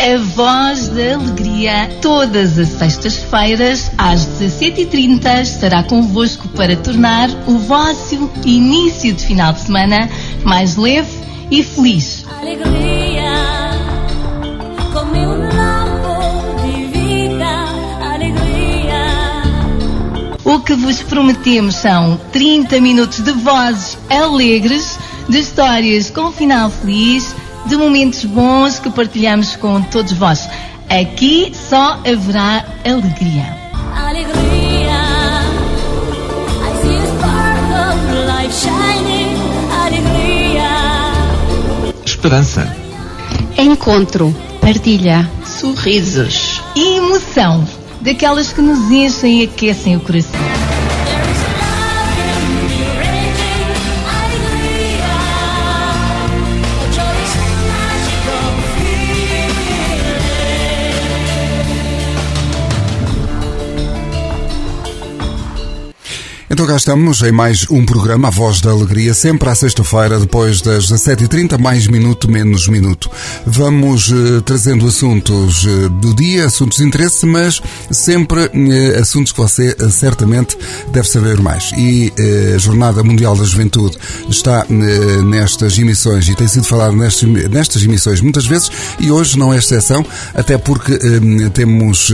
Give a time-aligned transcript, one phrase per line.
[0.00, 1.90] a Voz da Alegria.
[2.00, 9.60] Todas as sextas-feiras, às 17h30, estará convosco para tornar o vosso início de final de
[9.60, 10.08] semana
[10.42, 11.10] mais leve
[11.50, 12.24] e feliz.
[12.40, 13.72] Alegria,
[14.90, 17.50] como um lampo de vida,
[18.02, 19.42] alegria.
[20.42, 24.98] O que vos prometemos são 30 minutos de vozes alegres,
[25.28, 27.34] de histórias com final feliz,
[27.66, 30.48] de momentos bons que partilhamos com todos vós.
[30.88, 33.56] Aqui só haverá alegria.
[33.94, 35.00] Alegria,
[36.60, 39.36] I see a spark of light shining.
[39.84, 40.70] Alegria,
[42.04, 42.76] Esperança.
[43.56, 47.66] Encontro, partilha, Sorrisos e emoção,
[48.00, 50.59] daquelas que nos enchem e aquecem o coração.
[66.60, 70.60] Então cá estamos em mais um programa, A Voz da Alegria, sempre à sexta-feira, depois
[70.60, 73.10] das 17h30, mais minuto, menos minuto.
[73.46, 79.38] Vamos eh, trazendo assuntos eh, do dia, assuntos de interesse, mas sempre eh, assuntos que
[79.38, 80.58] você eh, certamente
[80.92, 81.72] deve saber mais.
[81.78, 83.96] E eh, a Jornada Mundial da Juventude
[84.28, 89.38] está eh, nestas emissões e tem sido falado nestas, nestas emissões muitas vezes e hoje
[89.38, 90.98] não é exceção, até porque
[91.54, 92.12] temos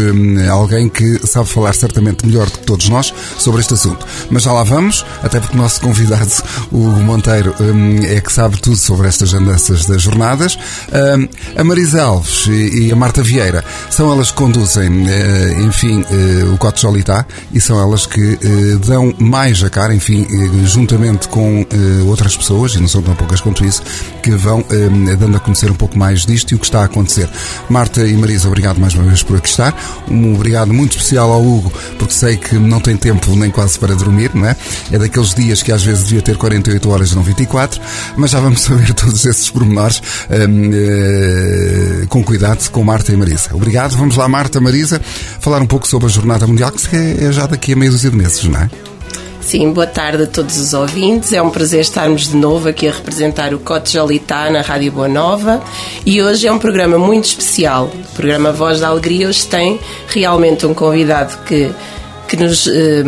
[0.48, 4.06] alguém que sabe falar certamente melhor do que todos nós sobre este assunto.
[4.36, 6.30] Mas já lá vamos, até porque o nosso convidado,
[6.70, 10.58] o Hugo Monteiro, hum, é que sabe tudo sobre estas andanças das jornadas.
[10.92, 16.44] Hum, a Marisa Alves e a Marta Vieira são elas que conduzem, eh, enfim, eh,
[16.52, 20.26] o Cote Jolitá e são elas que eh, dão mais a cara, enfim,
[20.66, 21.64] juntamente com
[22.06, 23.82] outras pessoas, e não são tão poucas quanto isso,
[24.22, 26.84] que vão eh, dando a conhecer um pouco mais disto e o que está a
[26.86, 27.28] acontecer.
[27.70, 29.74] Marta e Marisa, obrigado mais uma vez por aqui estar.
[30.10, 33.94] Um obrigado muito especial ao Hugo, porque sei que não tem tempo nem quase para
[33.94, 34.56] dormir, não é?
[34.92, 37.80] É daqueles dias que às vezes devia ter 48 horas e não 24,
[38.16, 43.54] mas já vamos saber todos esses pormenores hum, eh, com cuidado com Marta e Marisa.
[43.54, 45.00] Obrigado, vamos lá, Marta, Marisa,
[45.40, 48.16] falar um pouco sobre a Jornada Mundial, que é já daqui a meio dúzia de
[48.16, 48.70] meses, não é?
[49.46, 51.32] Sim, boa tarde a todos os ouvintes.
[51.32, 55.06] É um prazer estarmos de novo aqui a representar o Cote Jolitá na Rádio Boa
[55.06, 55.62] Nova
[56.04, 57.84] e hoje é um programa muito especial.
[57.84, 59.78] O programa Voz da Alegria hoje tem
[60.08, 61.70] realmente um convidado que,
[62.28, 63.04] que nos eh,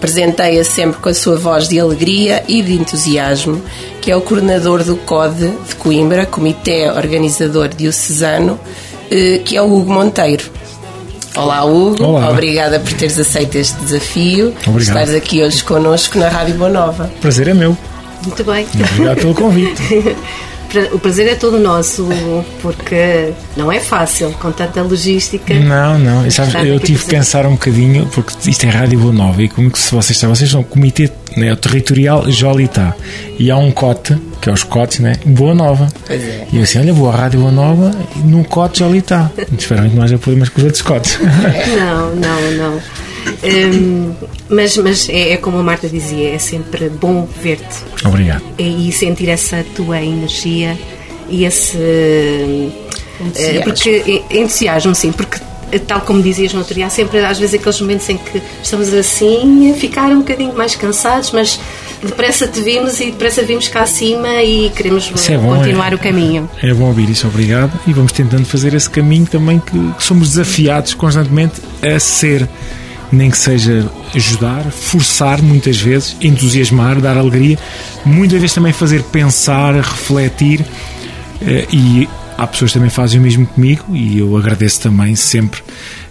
[0.00, 3.62] presenteia sempre com a sua voz de alegria e de entusiasmo,
[4.00, 8.58] que é o coordenador do CODE de Coimbra, Comitê Organizador Diocesano,
[9.10, 10.44] eh, que é o Hugo Monteiro.
[11.36, 12.02] Olá, Hugo.
[12.02, 12.30] Olá.
[12.30, 14.48] Obrigada por teres aceito este desafio.
[14.66, 14.80] Obrigado.
[14.80, 17.10] Estares aqui hoje connosco na Rádio Boa Nova.
[17.20, 17.76] Prazer é meu.
[18.22, 18.66] Muito bem.
[18.92, 19.82] Obrigado pelo convite.
[20.92, 22.08] O prazer é todo nosso,
[22.60, 25.54] porque não é fácil com tanta logística.
[25.54, 26.26] Não, não.
[26.26, 29.48] E sabes, eu tive que pensar um bocadinho, porque isto é Rádio Boa Nova e
[29.48, 32.94] como que se vocês estão, vocês são o Comitê né, o Territorial Jolitá
[33.38, 35.14] e há um cote, que é os cotes, né?
[35.24, 35.88] Boa Nova.
[36.06, 36.46] Pois é.
[36.52, 39.30] E eu assim, olha, vou à Rádio Boa Nova e num cote Jolitá.
[39.56, 41.18] Espero que não haja problemas com os outros cotes.
[41.78, 42.80] Não, não, não.
[43.44, 44.14] Hum,
[44.48, 48.42] mas mas é, é como a Marta dizia, é sempre bom ver-te Obrigado.
[48.58, 50.76] e sentir essa tua energia
[51.28, 51.76] e esse.
[51.78, 52.68] eh,
[53.20, 53.62] Entusiasmo.
[53.64, 55.38] porque, entusiasmo, sim, porque.
[55.72, 58.40] eh, Tal como dizias no outro dia, há sempre às vezes aqueles momentos em que
[58.62, 61.60] estamos assim a ficar um bocadinho mais cansados, mas
[62.02, 65.94] depressa te vimos e depressa vimos cá acima e queremos é bom, continuar é.
[65.96, 66.48] o caminho.
[66.62, 67.72] É bom ouvir isso, obrigado.
[67.86, 72.48] E vamos tentando fazer esse caminho também que, que somos desafiados constantemente a ser,
[73.10, 77.58] nem que seja ajudar, forçar muitas vezes, entusiasmar, dar alegria,
[78.04, 80.64] muitas vezes também fazer pensar, refletir.
[81.42, 85.60] eh, E há pessoas que também fazem o mesmo comigo e eu agradeço também sempre.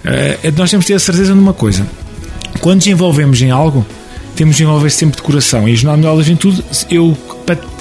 [0.04, 1.86] Eh, Nós temos de ter a certeza de uma coisa:
[2.62, 3.86] quando nos envolvemos em algo,
[4.36, 5.68] temos de envolver sempre de coração.
[5.68, 7.18] E a Jornada Mundial da Juventude, eu,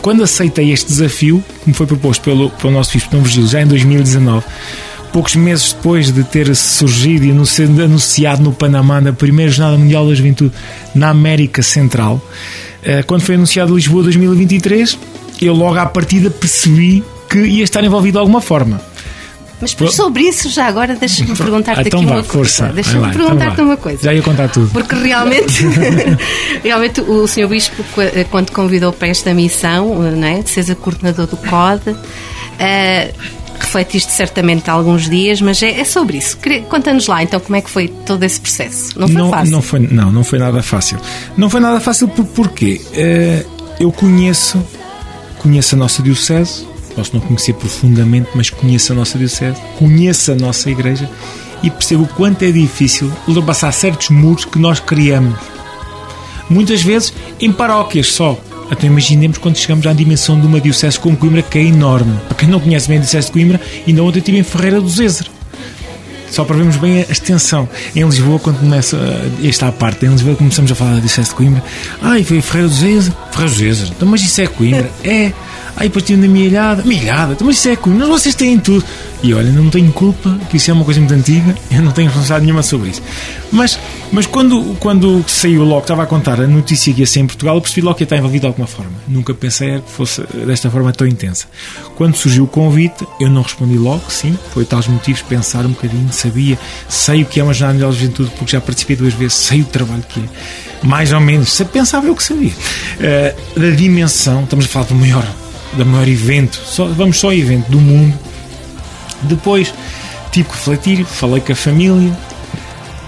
[0.03, 3.61] quando aceitei este desafio, que me foi proposto pelo, pelo nosso Bispo Dom Virgílio, já
[3.63, 4.45] em 2019,
[5.17, 10.07] poucos meses depois de ter surgido e anunci- anunciado no Panamá na primeira Jornada Mundial
[10.07, 10.53] da Juventude
[10.95, 12.21] na América Central,
[12.83, 14.99] eh, quando foi anunciado Lisboa 2023,
[15.41, 18.79] eu logo à partida percebi que ia estar envolvido de alguma forma.
[19.59, 22.65] Mas sobre isso, já agora, deixa-me perguntar-te então aqui vá, uma força.
[22.65, 22.75] coisa.
[22.75, 23.63] Deixa-me então perguntar-te vá.
[23.63, 24.03] uma coisa.
[24.03, 24.69] Já ia contar tudo.
[24.71, 25.65] Porque realmente,
[26.63, 27.49] realmente o Sr.
[27.49, 31.97] Bispo, qu- quando convidou para esta missão, não é, de seres a coordenador do CODE,
[32.59, 33.13] eh,
[33.65, 36.39] refletiste certamente há alguns dias, mas é, é sobre isso.
[36.69, 38.99] Conta-nos lá então como é que foi todo esse processo.
[38.99, 39.53] Não foi não, fácil.
[39.53, 40.99] Não foi, não, não foi nada fácil.
[41.37, 42.81] Não foi nada fácil por, porquê?
[42.93, 43.45] Eh,
[43.79, 44.63] eu conheço,
[45.39, 50.35] conheço a nossa Diocese, posso não conhecer profundamente, mas conheço a nossa Diocese, conheço a
[50.35, 51.09] nossa Igreja
[51.63, 55.39] e percebo o quanto é difícil ultrapassar certos muros que nós criamos.
[56.49, 58.39] Muitas vezes em paróquias só.
[58.71, 62.19] Então imaginemos quando chegamos à dimensão de uma Diocese como Coimbra, que é enorme.
[62.29, 64.89] Para quem não conhece bem a Diocese de Coimbra, ainda ontem estive em Ferreira do
[64.89, 65.29] Zezer.
[66.31, 67.69] Só para vermos bem a extensão.
[67.95, 71.35] Em Lisboa, quando começa uh, esta parte, em Lisboa começamos a falar da Diocese de
[71.35, 71.63] Coimbra.
[72.03, 73.13] Ai, foi Ferreira do Zezer.
[73.31, 73.89] Ferreira do Zezer.
[73.97, 74.91] Então, mas isso é Coimbra?
[75.05, 75.33] É.
[75.77, 76.83] Ai, depois tive na milhada.
[76.85, 77.35] Milhada?
[77.35, 78.07] Então, mas isso é Coimbra.
[78.07, 78.85] Mas vocês têm tudo.
[79.23, 81.55] E olha, não tenho culpa, que isso é uma coisa muito antiga.
[81.71, 83.03] Eu não tenho responsabilidade nenhuma sobre isso.
[83.53, 83.79] Mas,
[84.11, 87.57] mas quando, quando saiu logo, estava a contar a notícia que ia ser em Portugal,
[87.57, 88.93] eu percebi logo que ia estar envolvido de alguma forma.
[89.07, 91.47] Nunca pensei que fosse desta forma tão intensa.
[91.95, 94.37] Quando surgiu o convite, eu não respondi logo, sim.
[94.53, 96.59] Foi tais motivos, pensar um bocadinho, sabia,
[96.89, 99.65] sei o que é uma jornada de juventude, porque já participei duas vezes, sei o
[99.65, 100.87] trabalho que é.
[100.87, 102.53] Mais ou menos, pensava eu que sabia.
[103.01, 105.27] Eh, da dimensão, estamos a falar do maior,
[105.77, 108.19] do maior evento, só, vamos só evento do mundo.
[109.23, 109.73] Depois
[110.31, 112.17] tive que refletir, falei com a família,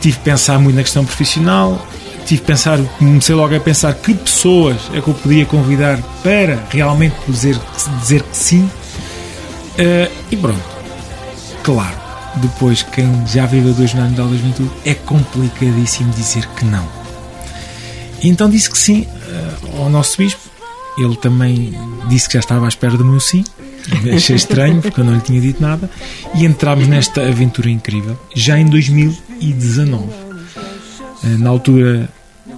[0.00, 1.86] tive que pensar muito na questão profissional,
[2.24, 6.62] tive que pensar, comecei logo a pensar que pessoas é que eu podia convidar para
[6.70, 7.58] realmente dizer,
[8.00, 8.70] dizer que sim.
[9.76, 10.62] Eh, e pronto,
[11.62, 11.96] claro,
[12.36, 16.86] depois quem já viveu dois anos da juventude é complicadíssimo dizer que não.
[18.22, 20.57] Então disse que sim eh, ao nosso bispo.
[20.98, 21.72] Ele também
[22.08, 23.44] disse que já estava à espera do meu sim.
[24.14, 25.88] Achei estranho, porque eu não lhe tinha dito nada.
[26.34, 30.04] E entramos nesta aventura incrível, já em 2019.
[31.24, 32.08] Eh, Na altura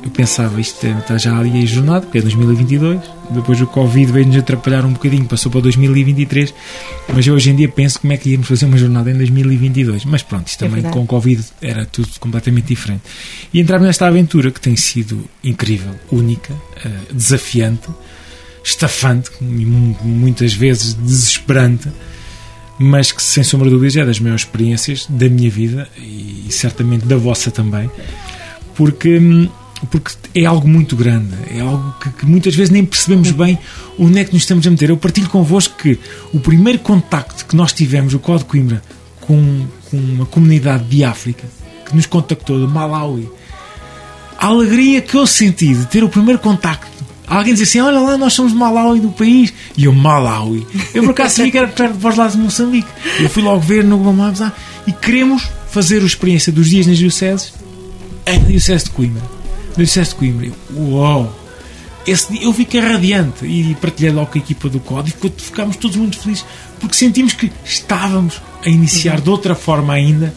[0.03, 3.01] eu pensava, isto é- está já ali a jornada, porque é 2022.
[3.31, 6.53] Depois o Covid veio-nos atrapalhar um bocadinho, passou para 2023.
[7.15, 10.05] Mas eu hoje em dia penso como é que íamos fazer uma jornada em 2022.
[10.05, 10.95] Mas pronto, isto É também verdade.
[10.97, 13.03] com o Covid era tudo completamente diferente.
[13.53, 16.53] E entramos nesta aventura que tem sido incrível, única,
[16.85, 17.89] eh, desafiante,
[18.65, 21.89] estafante, e mu- muitas vezes desesperante
[22.83, 27.05] mas que sem sombra de dúvidas é das maiores experiências da minha vida e certamente
[27.05, 27.91] da vossa também,
[28.75, 29.51] porque, hum,
[29.91, 33.59] porque é algo muito grande, é algo que, que muitas vezes nem percebemos bem
[33.99, 34.89] onde é que nos estamos a meter.
[34.89, 35.99] Eu partilho convosco que
[36.33, 38.83] o primeiro contacto que nós tivemos, o Código Coimbra,
[39.21, 41.45] com, com uma comunidade de África
[41.87, 43.29] que nos contactou de Malawi,
[44.39, 47.00] a alegria que eu senti de ter o primeiro contacto.
[47.31, 49.55] Alguém diz assim: Olha lá, nós somos Malawi do país.
[49.77, 50.67] E eu, Malawi.
[50.93, 52.89] Eu por acaso sabia que era perto de vós lá de Moçambique.
[53.21, 54.53] Eu fui logo ver no Google Maps ah,
[54.87, 57.55] e queremos fazer a experiência dos dias nas Dioceses
[58.27, 59.23] em Diocese de Coimbra.
[59.23, 60.47] Na Diocese de Coimbra.
[60.47, 61.37] Eu, Uau!
[62.07, 65.77] Esse dia eu fiquei radiante e partilhei logo com a equipa do código e ficámos
[65.77, 66.45] todos muito felizes
[66.81, 70.35] porque sentimos que estávamos a iniciar de outra forma ainda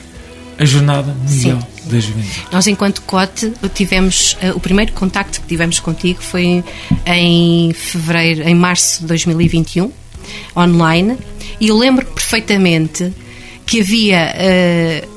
[0.59, 2.45] a Jornada Mundial da Juventude.
[2.51, 6.63] Nós, enquanto COTE, tivemos eh, o primeiro contacto que tivemos contigo foi
[7.05, 9.91] em fevereiro, em março de 2021,
[10.55, 11.17] online,
[11.59, 13.11] e eu lembro perfeitamente
[13.65, 14.33] que havia,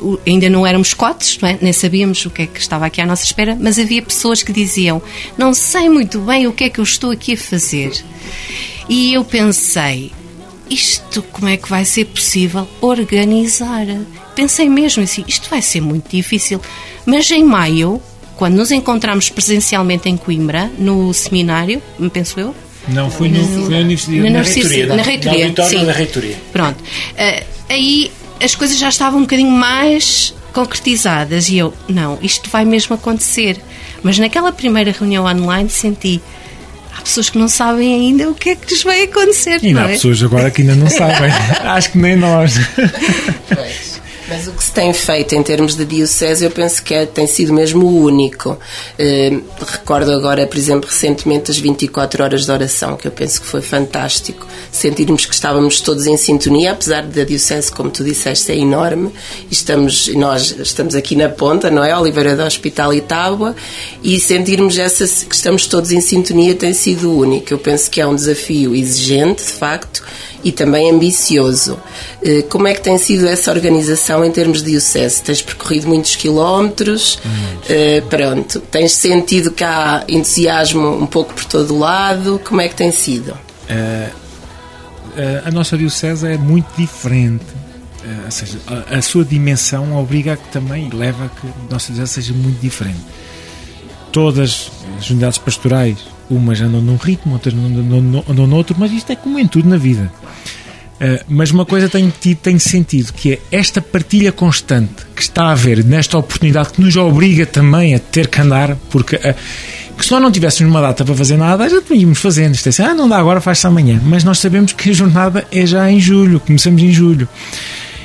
[0.00, 1.58] o- ainda não éramos cotes, não é?
[1.60, 4.52] nem sabíamos o que é que estava aqui à nossa espera, mas havia pessoas que
[4.52, 5.02] diziam:
[5.36, 7.92] Não sei muito bem o que é que eu estou aqui a fazer.
[8.88, 10.12] E eu pensei:
[10.70, 13.86] isto como é que vai ser possível organizar?
[14.36, 16.60] Pensei mesmo assim, isto vai ser muito difícil.
[17.04, 18.00] Mas em maio,
[18.36, 22.54] quando nos encontramos presencialmente em Coimbra, no seminário, penso eu,
[22.88, 25.84] Não, foi, no, foi na Universidade na na reitoria, na reitoria, auditório sim.
[25.86, 26.36] da reitoria.
[26.52, 26.76] Pronto.
[27.16, 32.64] Eh, aí as coisas já estavam um bocadinho mais concretizadas e eu, não, isto vai
[32.64, 33.58] mesmo acontecer.
[34.02, 36.20] Mas naquela primeira reunião online senti.
[36.96, 39.80] Há pessoas que não sabem ainda o que é que lhes vai acontecer, E ainda
[39.80, 39.94] não há é?
[39.94, 41.30] pessoas agora que ainda não sabem.
[41.64, 42.54] Acho que nem nós.
[44.28, 47.26] Mas o que se tem feito em termos de diocese, eu penso que é- tem
[47.26, 48.58] sido mesmo o único.
[48.98, 53.46] Eh, recordo agora, por exemplo, recentemente as 24 horas de oração, que eu penso que
[53.46, 54.46] foi fantástico.
[54.72, 59.12] Sentirmos que estávamos todos em sintonia, apesar da diocese, como tu disseste, é enorme.
[59.50, 61.96] Estamos, nós estamos aqui na ponta, não é?
[61.96, 63.54] Oliveira do Hospital e Tábua.
[64.02, 67.52] E sentirmos essa, que estamos todos em sintonia tem sido o único.
[67.52, 70.02] Eu penso que é um desafio exigente, de facto,
[70.46, 71.76] e também ambicioso.
[72.22, 75.20] Eh, Como é que tem sido essa organização em termos de diocese?
[75.20, 77.18] Tens percorrido muitos quilómetros,
[77.68, 82.68] eh, pronto, tens sentido que há entusiasmo um pouco por todo o lado, como é
[82.68, 83.36] que tem sido?
[83.68, 84.08] Eh,
[85.44, 87.44] a nossa Diocese é muito diferente.
[88.24, 91.92] Ou seja, a, a sua dimensão obriga a que também leva a que a nossa
[91.92, 93.00] Diocese seja muito diferente.
[94.12, 95.98] Todas as unidades pastorais,
[96.30, 99.76] umas andam num ritmo, outras andam, andam, noutro, mas isto é como em tudo na
[99.76, 100.12] vida.
[100.96, 105.52] Uh, mas uma coisa tem tem sentido, que é esta partilha constante que está a
[105.52, 109.34] haver nesta oportunidade que nos obriga também a ter que andar, porque uh,
[110.02, 112.54] se nós não tivéssemos uma data para fazer nada, já íamos fazendo.
[112.54, 114.00] Isto é assim, ah, não dá agora, faz-se amanhã.
[114.04, 117.28] Mas nós sabemos que a jornada é já em julho, começamos em julho.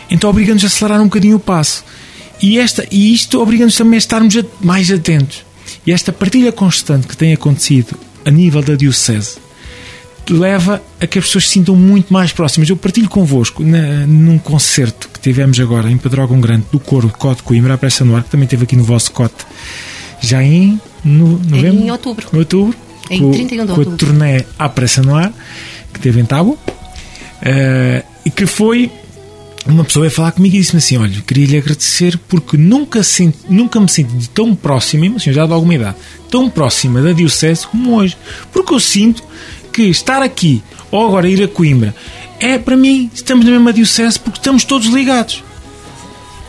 [0.09, 1.83] Então obriga-nos a acelerar um bocadinho o passo.
[2.41, 5.45] E, esta, e isto obriga-nos também a estarmos mais atentos.
[5.85, 9.37] E esta partilha constante que tem acontecido a nível da Diocese
[10.29, 12.69] leva a que as pessoas se sintam muito mais próximas.
[12.69, 17.43] Eu partilho convosco na- num concerto que tivemos agora em Pedrógão Grande do Coro Cote
[17.43, 19.45] Coimbra, a Pressa no Ar, que também teve aqui no vosso Cote,
[20.21, 22.27] já em no, novembro, Em outubro.
[22.33, 22.77] em outubro,
[23.09, 23.97] Em com, 31 de com a outubro.
[23.97, 25.33] turnê à Pressa no Ar,
[25.93, 26.55] que teve em Tábua,
[27.41, 28.89] eh, e que foi
[29.65, 33.79] uma pessoa veio falar comigo e disse-me assim: Olha, queria-lhe agradecer porque nunca, senti, nunca
[33.79, 35.95] me senti tão próxima, uma senhora já de alguma idade,
[36.29, 38.17] tão próxima da Diocese como hoje.
[38.51, 39.23] Porque eu sinto
[39.71, 41.95] que estar aqui ou agora ir a Coimbra
[42.39, 45.43] é para mim, estamos na mesma Diocese porque estamos todos ligados.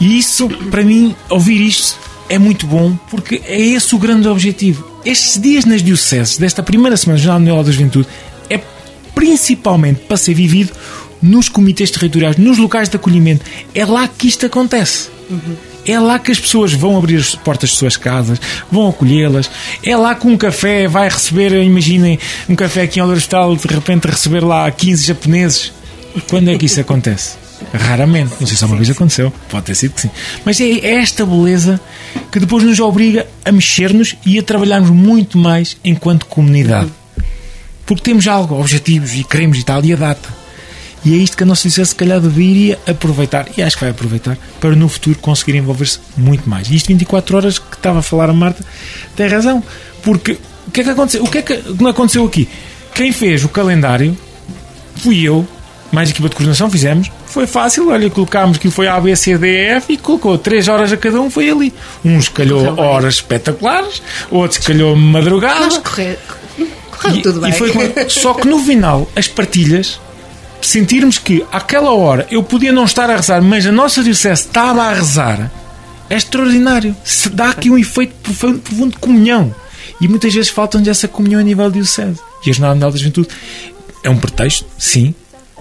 [0.00, 1.96] E isso, para mim, ouvir isto
[2.28, 4.90] é muito bom porque é esse o grande objetivo.
[5.04, 8.08] Estes dias nas Dioceses, desta primeira semana do Jornal Mundial da Juventude,
[8.48, 8.58] é
[9.14, 10.72] principalmente para ser vivido
[11.22, 13.44] nos comitês territoriais, nos locais de acolhimento.
[13.74, 15.08] É lá que isto acontece.
[15.84, 19.50] É lá que as pessoas vão abrir as portas de suas casas, vão acolhê-las.
[19.82, 24.06] É lá que um café vai receber, imaginem, um café aqui em Hospital, de repente
[24.06, 25.72] receber lá 15 japoneses.
[26.28, 27.36] Quando é que isso acontece?
[27.72, 28.34] Raramente.
[28.40, 29.32] Não sei se uma vez aconteceu.
[29.48, 30.10] Pode ter sido que sim.
[30.44, 31.80] Mas é é esta beleza
[32.30, 36.90] que depois nos obriga a mexer-nos e a trabalharmos muito mais enquanto comunidade.
[37.86, 40.41] Porque temos algo, objetivos e queremos e tal, e a data.
[41.04, 43.90] E é isto que a nossa licença se calhar deveria aproveitar, e acho que vai
[43.90, 46.68] aproveitar, para no futuro conseguir envolver-se muito mais.
[46.70, 48.64] E isto 24 horas que estava a falar a Marta
[49.16, 49.62] tem razão.
[50.02, 51.24] Porque o que é que aconteceu?
[51.24, 51.54] O que é que
[51.88, 52.48] aconteceu aqui?
[52.94, 54.16] Quem fez o calendário
[54.96, 55.46] fui eu,
[55.90, 57.10] mais a equipa de coordenação, fizemos.
[57.26, 60.68] Foi fácil, olha, colocámos que foi A, B, C, D, E, F e colocou 3
[60.68, 61.72] horas a cada um, foi ali.
[62.04, 65.60] Uns calhou horas espetaculares, outros calhou madrugada.
[65.60, 66.18] Nós correr,
[66.90, 67.50] correu E- tudo bem.
[67.50, 67.72] e foi
[68.08, 69.98] só que no final, as partilhas,
[70.66, 74.82] sentirmos que àquela hora eu podia não estar a rezar, mas a nossa diocese estava
[74.82, 75.50] a rezar,
[76.08, 76.94] é extraordinário.
[77.04, 79.54] Se dá aqui um efeito profundo, de comunhão.
[80.00, 82.20] E muitas vezes falta-nos essa comunhão a nível diocese.
[82.44, 83.28] E a Jornada Mundial da Juventude
[84.02, 85.14] é um pretexto, sim,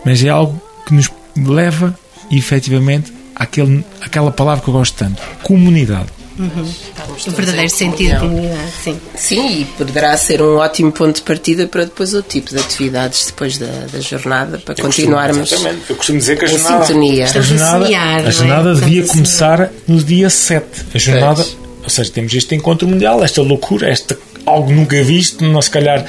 [0.04, 1.98] mas é algo que nos leva
[2.32, 6.08] efetivamente àquele, àquela palavra que eu gosto tanto: comunidade.
[6.40, 9.00] O verdadeiro sentido de comunidade, sim.
[9.16, 13.26] Sim, e poderá ser um ótimo ponto de partida para depois outro tipo de atividades
[13.28, 15.52] depois da, da jornada, para continuarmos
[15.90, 17.26] Eu costumo dizer que a jornada, sintonia.
[17.26, 18.32] a jornada, semear, não a é?
[18.32, 20.66] jornada devia começar no dia 7.
[20.94, 21.58] A jornada, Pois.
[21.84, 26.06] ou seja, temos este encontro mundial, esta loucura, esta algo nunca visto, nós se calhar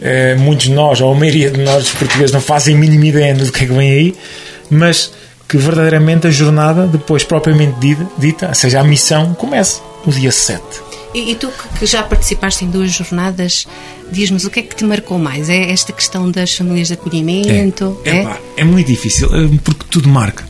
[0.00, 3.06] eh, muitos de nós, ou a maioria de nós os portugueses não fazem a mínima
[3.06, 4.14] ideia do que é que vem aí,
[4.70, 5.12] mas
[5.48, 7.74] que verdadeiramente a jornada, depois propriamente
[8.18, 10.62] dita, ou seja, a missão, comece no dia 7.
[11.14, 13.66] E, e tu que- já participaste em duas jornadas,
[14.12, 15.48] diz-nos o que é que te marcou mais?
[15.48, 17.98] É esta questão das famílias de acolhimento?
[18.04, 20.44] É, pá, é muito difícil, eh, porque tudo marca.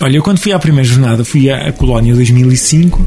[0.00, 3.06] Olha, eu quando fui à primeira jornada, fui à, à Colónia 2005,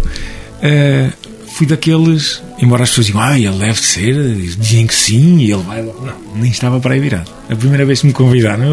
[0.61, 1.09] eh,
[1.53, 4.13] fui daqueles, embora as pessoas digam, ah, ele deve ser,
[4.57, 5.81] dizem que sim, e ele vai.
[5.81, 5.93] Não,
[6.35, 7.31] nem estava para aí virado.
[7.49, 8.65] A primeira vez que me convidaram,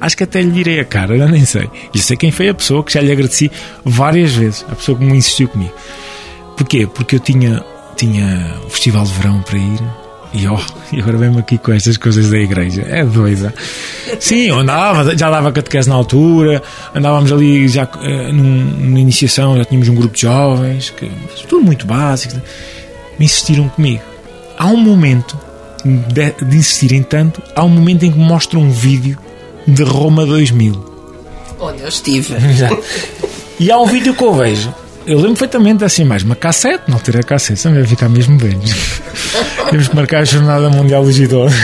[0.00, 1.68] acho que até lhe virei a cara, eu nem sei.
[1.94, 3.50] E sei quem foi a pessoa que já lhe agradeci
[3.84, 5.72] várias vezes, a pessoa que me insistiu comigo.
[6.56, 6.86] Porquê?
[6.86, 7.62] Porque eu tinha,
[7.96, 10.58] tinha o festival de verão para ir e, oh,
[10.92, 12.82] e agora vem-me aqui com estas coisas da igreja.
[12.88, 13.54] É doida.
[14.20, 16.62] Sim, eu andava, já dava catequese na altura,
[16.94, 21.10] andávamos ali já eh, num- na iniciação, já tínhamos um grupo de jovens, que,
[21.48, 22.34] tudo muito básico.
[23.18, 24.02] Me insistiram comigo.
[24.58, 25.38] Há um momento
[25.84, 29.16] de, de insistirem tanto, há um momento em que mostram um vídeo
[29.66, 30.94] de Roma 2000.
[31.58, 32.34] Onde eu estive.
[32.54, 32.70] Já.
[33.58, 34.74] E há um vídeo que eu vejo.
[35.06, 38.36] Eu lembro perfeitamente assim, mais uma cassete, não ter a cassete, também vai ficar mesmo
[38.38, 38.58] bem.
[39.70, 41.54] Temos que marcar a Jornada Mundial do Idoso.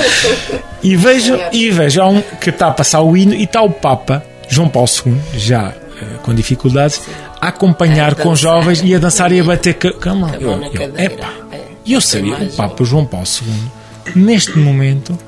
[0.82, 3.70] e vejo, e vejo há um que está a passar o hino e está o
[3.70, 5.68] Papa, João Paulo II, já
[6.00, 7.00] eh, com dificuldades,
[7.40, 10.34] a acompanhar A com jovens e a dançar e a bater ca- cama.
[10.40, 11.02] Eu, eu, cadeira.
[11.14, 11.30] epá.
[11.52, 11.60] É.
[11.84, 15.18] E eu sabia, o Papa João Paulo II, neste momento,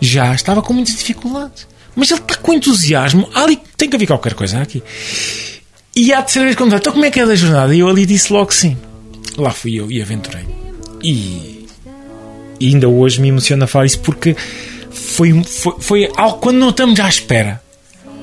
[0.00, 1.66] já estava com muitas dificuldades.
[1.94, 3.28] Mas ele está com entusiasmo.
[3.34, 4.82] Ali tem que haver qualquer coisa aqui.
[5.96, 7.74] E há de ser vez vai, então como é que é da jornada?
[7.74, 8.76] E eu ali disse logo sim.
[9.38, 10.44] Lá fui eu e aventurei.
[11.02, 11.66] E,
[12.60, 14.36] e ainda hoje me emociona falar isso porque
[14.90, 17.62] foi, foi, foi algo quando não estamos à espera.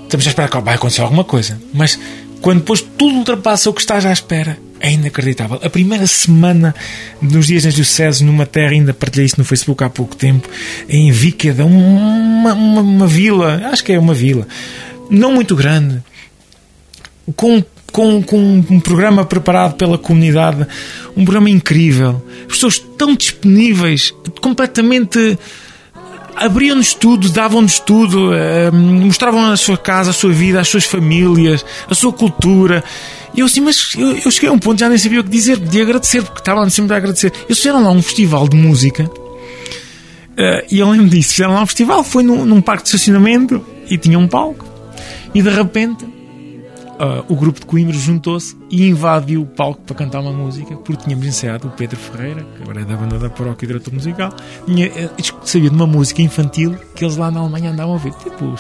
[0.03, 1.59] Estamos à espera que vai acontecer alguma coisa.
[1.73, 1.99] Mas
[2.41, 5.59] quando depois tudo ultrapassa o que estás à espera, é inacreditável.
[5.63, 6.75] A primeira semana
[7.19, 10.47] dos dias nas dioceses, numa terra, ainda partilhei isso no Facebook há pouco tempo,
[10.87, 14.45] em Víqueda, uma, uma, uma vila, acho que é uma vila,
[15.09, 16.03] não muito grande,
[17.35, 17.63] com
[17.93, 20.67] com, com um programa preparado pela comunidade,
[21.15, 24.11] um programa incrível, pessoas tão disponíveis,
[24.41, 25.37] completamente
[26.35, 31.63] abriam-nos tudo, davam-nos tudo, eh, mostravam a sua casa, a sua vida, as suas famílias,
[31.87, 32.83] a sua cultura.
[33.35, 35.29] E eu assim, mas eu, eu cheguei a um ponto já nem sabia o que
[35.29, 37.31] dizer, de agradecer, porque estavam sempre a agradecer.
[37.45, 39.09] Eles fizeram lá um festival de música.
[40.35, 43.63] eh, e eu lembro disso, fizeram lá um festival, foi num, num parque de estacionamento
[43.87, 44.65] e tinha um palco.
[45.35, 46.05] E de repente
[46.99, 51.03] ah, o grupo de Coimbra juntou-se e invadiu o palco para cantar uma música, porque
[51.03, 54.33] tínhamos ensaiado o Pedro Ferreira, que agora é da banda da paróquia e diretor musical,
[54.65, 55.09] tinha, eh,
[55.43, 58.13] sabia de uma música infantil que eles lá na Alemanha andavam a ouvir.
[58.13, 58.55] Tipo,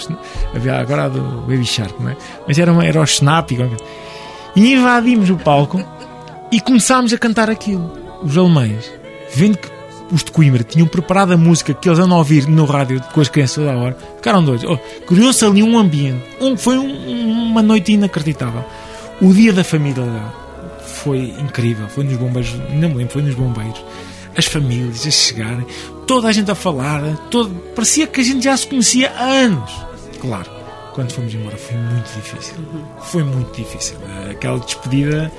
[0.53, 2.17] havia agora a do Baby Shark, não é?
[2.47, 3.51] Mas era, uma, era o Snap.
[4.55, 5.83] E invadimos o palco
[6.51, 7.91] e começámos a cantar aquilo.
[8.23, 8.91] Os alemães,
[9.35, 9.72] vendo que
[10.13, 13.19] os de Coimbra tinham preparado a música que eles andam a ouvir no rádio com
[13.21, 14.65] as crianças toda a hora, ficaram doidos.
[14.69, 16.23] Oh, Criou-se ali um ambiente.
[16.39, 18.63] Um, foi um- uma noite inacreditável.
[19.21, 20.03] O dia da família
[20.85, 21.87] foi incrível.
[21.89, 23.83] Foi nos bombeiros, não me lembro, foi nos bombeiros.
[24.37, 25.65] As famílias a chegarem,
[26.07, 29.71] toda a gente a falar, todo, parecia que a gente já se conhecia há anos.
[30.19, 30.49] Claro,
[30.93, 32.53] quando fomos embora foi muito difícil.
[33.01, 33.95] Foi muito difícil.
[34.31, 35.31] Aquela despedida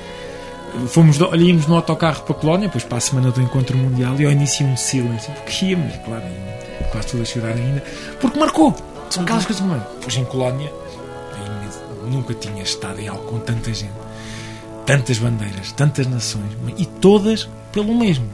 [0.88, 4.24] fomos, íamos no autocarro para a Colónia, depois para a semana do Encontro Mundial, e
[4.26, 6.22] ao início um silêncio, porque íamos, claro,
[6.92, 7.82] quase tudo a chorar ainda,
[8.20, 8.74] porque marcou.
[9.10, 9.94] São aquelas coisas que marcam.
[9.94, 10.72] Depois em Colónia,
[12.10, 13.92] nunca tinha estado em algo com tanta gente,
[14.86, 18.28] tantas bandeiras, tantas nações, e todas pelo mesmo.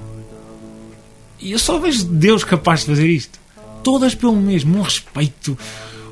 [1.39, 3.39] E eu só vejo Deus capaz de fazer isto.
[3.83, 5.57] Todas pelo mesmo, um respeito,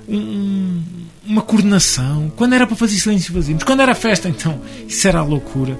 [0.08, 0.82] um-
[1.26, 2.32] uma coordenação.
[2.34, 3.62] Quando era para fazer silêncio, fazíamos.
[3.64, 5.78] Quando era festa, então, isso era a loucura.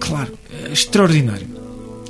[0.00, 1.46] Claro, é extraordinário.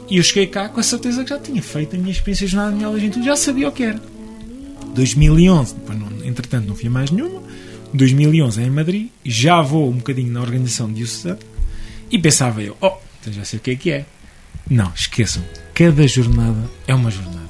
[0.08, 2.52] E eu cheguei cá com a certeza que já tinha feito a minha experiência de
[2.52, 4.00] jornada de minha juventude, já sabia o que era.
[4.94, 7.42] 2011, depois não, entretanto não fui mais nenhuma.
[7.92, 11.38] 2011 é em Madrid, já vou um bocadinho na organização diocesana
[12.10, 14.06] e pensava eu, oh, então já sei o que é que é.
[14.68, 15.42] Não, esqueçam,
[15.74, 17.48] cada jornada é uma jornada.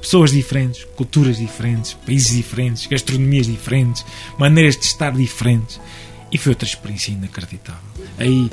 [0.00, 4.04] Pessoas diferentes, culturas diferentes, países diferentes, gastronomias diferentes,
[4.38, 5.80] maneiras de estar diferentes.
[6.32, 7.82] E foi outra experiência inacreditável.
[8.18, 8.50] Aí,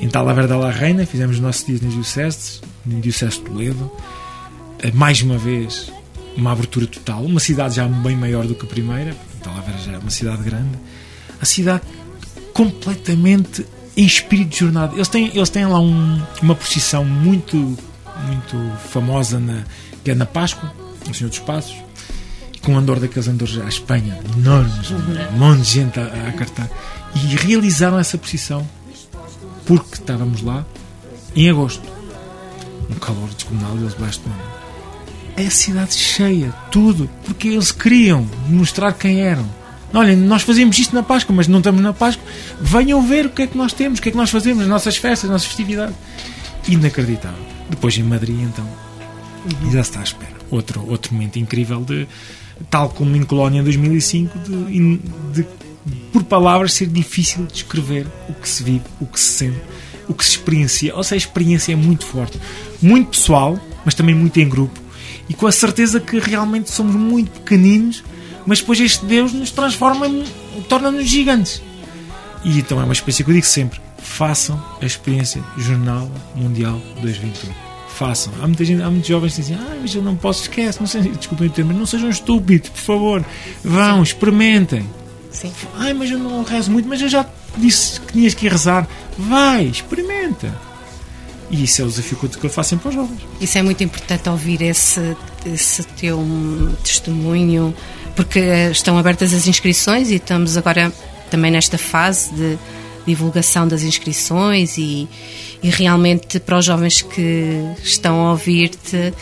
[0.00, 3.92] em Talavera da La Reina, fizemos os nossos dias nas Dioceses, no Diocese de Toledo.
[4.82, 5.92] Eh, Mais uma vez,
[6.36, 7.22] uma abertura total.
[7.24, 9.14] Uma cidade já bem maior do que a primeira.
[9.42, 10.78] Talavera já é uma cidade grande.
[11.40, 11.82] A cidade
[12.52, 13.64] completamente
[13.96, 14.94] em espírito de jornada.
[14.94, 19.64] Eles têm, eles têm lá um- uma procissão muito, muito famosa na,
[20.04, 20.72] que é na Páscoa,
[21.06, 21.74] no Senhor dos Passos,
[22.62, 26.68] com um andor daqueles andores à Espanha, enormes, um monte de gente a, a acartar.
[27.14, 28.66] E realizaram essa procissão
[29.70, 30.66] porque estávamos lá
[31.36, 31.88] em agosto.
[32.90, 34.42] Um calor descomunal e eles baixo do ano.
[35.36, 39.48] É a cidade cheia, tudo, porque eles queriam mostrar quem eram.
[39.94, 42.24] Olhem, nós fazemos isto na Páscoa, mas não estamos na Páscoa.
[42.60, 44.68] Venham ver o que é que nós temos, o que é que nós fazemos, as
[44.68, 45.94] nossas festas, as nossas festividades.
[46.66, 47.38] Inacreditável.
[47.68, 48.66] Depois em Madrid, então,
[49.68, 50.34] e já se está à espera.
[50.50, 52.08] Outro, outro momento incrível de,
[52.68, 54.98] tal como em Colónia em 2005, de,
[55.32, 55.46] de,
[56.12, 59.60] por palavras ser difícil de descrever o que se vive, o que se sente,
[60.08, 60.94] o que se experiencia.
[60.94, 62.38] Ou seja, a experiência é muito forte,
[62.80, 64.78] muito pessoal, mas também muito em grupo.
[65.28, 68.02] E com a certeza que realmente somos muito pequeninos,
[68.46, 70.06] mas depois este Deus nos transforma,
[70.68, 71.62] torna-nos gigantes.
[72.44, 77.52] E então é uma experiência que eu digo sempre: façam a experiência Jornal Mundial 2021.
[77.88, 78.32] Façam.
[78.40, 80.86] Há muita gente, há muitos jovens que dizem: Ah, mas eu não posso, esquece, não
[80.86, 83.24] sei, desculpem o termo, mas não sejam estúpidos, por favor.
[83.62, 84.86] Vão, experimentem.
[85.32, 85.52] Sim.
[85.76, 87.24] Ai, mas eu não rezo muito, mas eu já
[87.56, 88.86] disse que tinhas que ir rezar.
[89.18, 90.54] Vai, experimenta.
[91.50, 93.20] E isso é o desafio que eu- faço sempre aos jovens.
[93.40, 97.74] Isso é muito importante ouvir esse, esse teu hum, testemunho,
[98.14, 100.92] porque eh, estão abertas as inscrições e estamos agora
[101.30, 102.56] também nesta fase de
[103.06, 105.08] divulgação das inscrições e,
[105.62, 109.12] e realmente para os jovens que estão a ouvir-te,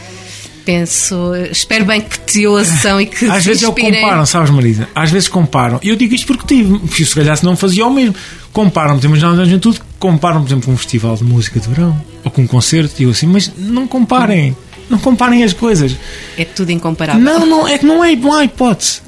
[0.68, 4.02] penso, espero bem que te ouçam e que Às vezes eu inspirem.
[4.02, 4.87] comparam, sabes, Marisa?
[4.94, 5.81] Às vezes comparam.
[5.83, 6.78] E eu digo isto porque tive.
[6.81, 8.14] porque Se calhar se não fazia o mesmo.
[8.52, 11.98] Comparam, por exemplo, na juventude, comparam, por exemplo, com um festival de música de verão
[12.22, 13.00] ou com um concerto.
[13.00, 14.54] E eu assim, mas não comparem.
[14.90, 15.96] Não comparem as coisas.
[16.37, 17.22] É tudo incomparável.
[17.22, 19.00] Não, não, é que não, é, não há hipótese.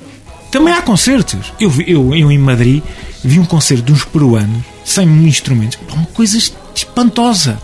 [0.51, 1.53] Também há concertos.
[1.61, 2.83] Eu, eu, eu em Madrid
[3.23, 5.77] vi um concerto de uns peruanos sem instrumentos.
[5.77, 6.39] Pá, Uma coisa
[6.75, 7.61] espantosa.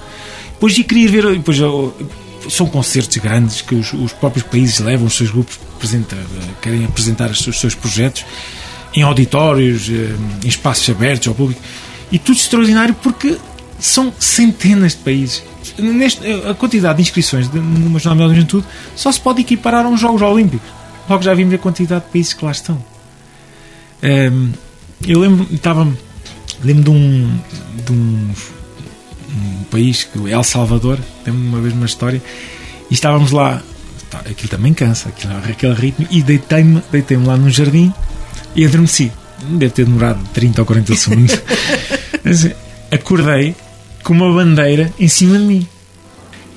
[0.52, 1.32] Depois eu queria ver.
[1.36, 1.94] Depois, eu-
[2.48, 6.16] são concertos grandes que os, os próprios países levam, os seus grupos apresenta-
[6.60, 8.24] querem apresentar os seus, os seus projetos
[8.94, 11.60] em auditórios, eh, em espaços abertos ao público.
[12.10, 13.36] E tudo extraordinário porque
[13.78, 15.42] são centenas de países.
[15.78, 19.88] Neste, a quantidade de inscrições de, numa jornada de juventude só se pode equiparar a
[19.88, 20.68] uns Jogos Olímpicos.
[21.08, 22.82] Logo já vimos a quantidade de países que lá estão.
[24.02, 24.52] Ehm,
[25.06, 25.86] eu lembro, estava
[26.62, 27.38] Lembro de um,
[27.84, 28.30] de um,
[29.36, 32.22] um país, que El Salvador, lembro uma vez uma história,
[32.90, 33.62] e estávamos lá,
[34.10, 37.92] tá, aquilo também cansa, aquilo, aquele ritmo, e deitei-me deitei lá num jardim
[38.54, 39.12] e adormeci.
[39.50, 41.40] Deve ter demorado 30 ou 40 segundos.
[42.90, 43.54] Acordei
[44.02, 45.66] com uma bandeira em cima de mim.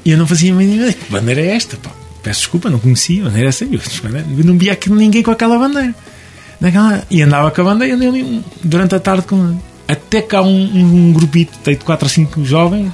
[0.05, 0.93] E eu não fazia a mínima ideia.
[0.93, 1.75] Que bandeira é esta?
[1.77, 1.91] Pá,
[2.23, 3.21] peço desculpa, não conhecia.
[3.21, 3.65] A bandeira é essa.
[3.65, 3.81] Eu,
[4.45, 5.93] não via ninguém com aquela bandeira.
[6.61, 9.57] Naquela, e andava com a bandeira andei durante a tarde com
[9.89, 12.91] Até que há um, um grupito, de 4 ou 5 jovens,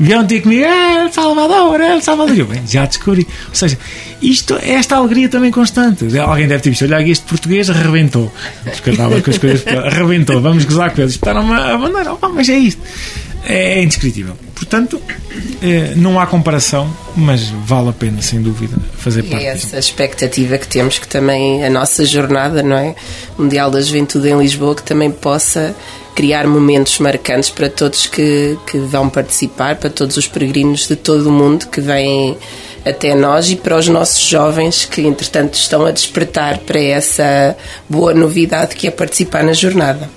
[0.00, 2.36] vieram ter comigo, é El Salvador, é El Salvador.
[2.36, 3.26] Eu, bem, já descobri.
[3.48, 3.78] Ou seja,
[4.22, 6.18] isto, é esta alegria também constante.
[6.18, 8.32] Alguém deve ter visto, olha, este português arrebentou.
[8.64, 11.12] Porque eu estava com as coisas, arrebentou, vamos gozar com eles.
[11.12, 12.80] Espetaram a bandeira, oh, mas é isto.
[13.44, 14.34] É, é indescritível.
[14.54, 15.02] Portanto,
[15.60, 19.78] eh, não há comparação, mas vale a pena, sem dúvida, fazer E parte é essa
[19.78, 22.94] expectativa que temos que também a nossa jornada, não é?
[23.36, 25.74] Mundial da Juventude em Lisboa, que também possa
[26.14, 31.28] criar momentos marcantes para todos que, que vão participar, para todos os peregrinos de todo
[31.28, 32.36] o mundo que vêm
[32.84, 37.56] até nós e para os nossos jovens que, entretanto, estão a despertar para essa
[37.88, 40.10] boa novidade que é participar na jornada.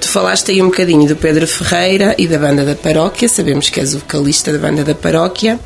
[0.00, 3.80] Tu falaste aí um bocadinho do Pedro Ferreira e da banda da paróquia, sabemos que
[3.80, 5.58] és o vocalista da banda da paróquia.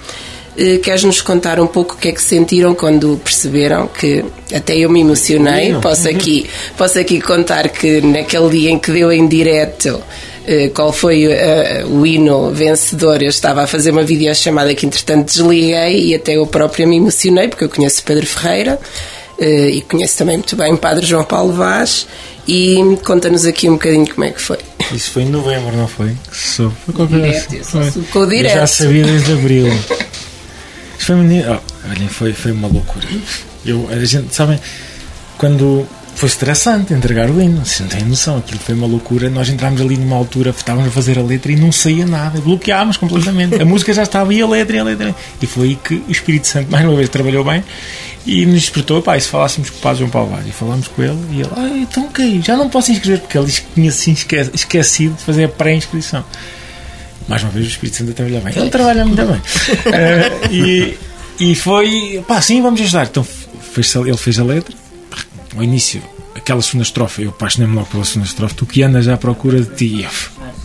[0.58, 4.90] Eh, Queres-nos contar um pouco o que é que sentiram quando perceberam que até eu
[4.90, 5.72] me emocionei?
[5.74, 10.02] Posso aqui, posso aqui contar que naquele dia em que deu em direto
[10.46, 15.26] eh, qual foi eh, o hino vencedor, eu estava a fazer uma videochamada que entretanto
[15.26, 18.80] desliguei e até eu própria me emocionei porque eu conheço Pedro Ferreira
[19.38, 22.06] eh, e conheço também muito bem o Padre João Paulo Vaz
[22.48, 24.58] e conta-nos aqui um bocadinho como é que foi.
[24.92, 26.16] Isso foi em novembro, não foi?
[26.32, 26.74] Soube.
[26.96, 28.54] Foi Direto, eu com o Eu direto.
[28.54, 29.68] já sabia desde abril.
[31.16, 33.06] Menino- oh, olhem, foi, foi uma loucura.
[33.64, 34.58] Eu, a gente, sabem,
[35.36, 39.30] quando foi estressante entregar o hino, vocês não têm noção, aquilo foi uma loucura.
[39.30, 42.96] Nós entrámos ali numa altura, estávamos a fazer a letra e não saía nada, bloqueámos
[42.96, 43.60] completamente.
[43.60, 45.14] A música já estava e a letra e a letra.
[45.40, 47.62] E foi aí que o Espírito Santo, mais uma vez, trabalhou bem
[48.26, 49.00] e nos despertou.
[49.00, 51.40] Pá, e se falássemos com o Padre João Paulo Vaz e falámos com ele, e
[51.40, 55.22] ele, ah, então ok, já não posso inscrever, porque ele tinha se esque- esquecido de
[55.22, 56.24] fazer a pré-inscrição.
[57.28, 58.52] Mais uma vez o Espírito Santo a trabalhar bem.
[58.56, 59.40] Ele trabalha muito bem.
[59.92, 60.98] Eh, e,
[61.38, 63.06] e foi, pá, sim, vamos ajudar.
[63.06, 64.74] Então fez, ele fez a letra.
[65.54, 66.02] Ao início,
[66.34, 68.54] aquela segunda estrofe, eu apaixonei-me logo pela segunda estrofe.
[68.54, 70.06] Tu que andas à procura de ti.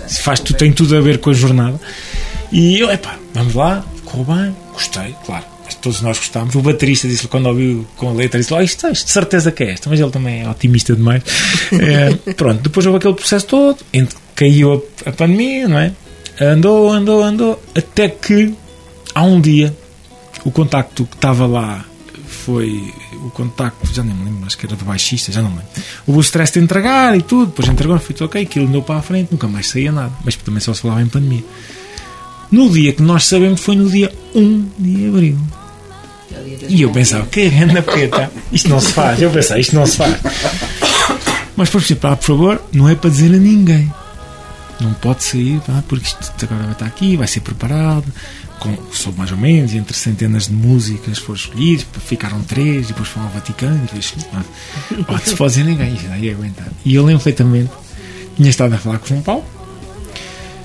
[0.08, 1.80] Se faz, tu tem tudo a ver com a jornada.
[2.52, 5.45] E eu, epá, vamos lá, correu bem, gostei, claro.
[5.65, 6.56] Mas todos nós gostámos.
[6.56, 9.63] O baterista disse quando ouviu com a letra, disse: oh, isto, isto de certeza que
[9.63, 9.89] é esta.
[9.89, 11.23] Mas ele também é otimista demais.
[11.73, 15.91] Eh, pronto, depois houve aquele processo todo, entre, caiu a, a pandemia, não é?
[16.39, 18.54] Andou, andou, andou, até que
[19.13, 19.76] há um dia
[20.43, 21.86] o contacto que estava lá
[22.43, 22.93] foi
[23.26, 25.72] o contacto, já nem me lembro, acho que era do baixista, já não me lembro.
[26.06, 29.00] Houve o stress de entregar e tudo, depois entregou, foi tudo ok, aquilo andou para
[29.00, 31.43] a frente, nunca mais saía nada, mas também só se falava em pandemia.
[32.52, 35.38] No dia que nós sabemos foi no dia 1 de abril.
[36.67, 39.22] E eu pensava, que grande peta, isto não se faz.
[39.22, 40.15] Eu pensava, isto não se faz.
[41.56, 43.91] Mas por favor, não é para dizer a ninguém.
[44.80, 48.06] Não pode sair, pá, porque isto agora vai estar aqui, vai ser preparado.
[48.60, 53.28] Com, soube mais ou menos, entre centenas de músicas foram escolhidas, ficaram três, depois foram
[53.28, 54.44] ao Vaticano, depois, ah,
[55.36, 56.68] pode se a ninguém, isso aí é aguentar.
[56.86, 57.72] E eu lembro perfeitamente,
[58.38, 59.46] tinha estado a falar com o João Paulo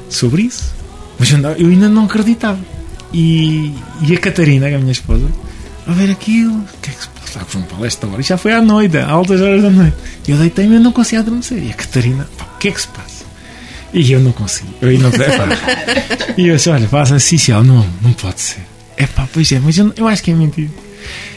[0.09, 0.73] sobre isso,
[1.19, 2.61] mas eu, ainda não acreditava.
[3.13, 5.27] E, e a Catarina, é a minha esposa,
[5.87, 8.21] a ver aquilo, o que é que se passa com João Paulo esta hora?
[8.21, 9.97] E já foi à noite, a altas horas da noite.
[10.29, 11.65] Eu deitei-me e não conseguia adormecer.
[11.65, 13.08] E a Catarina, pá, o que é que se passa?
[13.93, 14.69] E eu não consegui.
[14.81, 15.49] Eu não sei, pá.
[16.37, 18.61] E eu disse, olha, faz assim, se ela, não, não pode ser.
[18.97, 20.71] É pá, pois é, mas eu, eu acho que é mentira.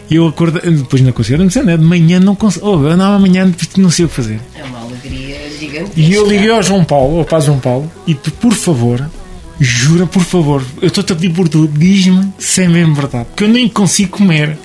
[0.10, 1.78] E eu acordei, depois não consegui adormecer, né?
[1.78, 4.40] de manhã não consegui, oh, eu andava amanhã, não sei o que fazer.
[4.56, 5.92] É uma alegria gigante.
[5.96, 9.10] E eu liguei ao João Paulo, ao Paz João Paulo, e por favor,
[9.58, 13.46] jura, por favor, eu estou-te a pedir por tudo, diz-me se é mesmo verdade, porque
[13.46, 14.58] eu nem consigo comer.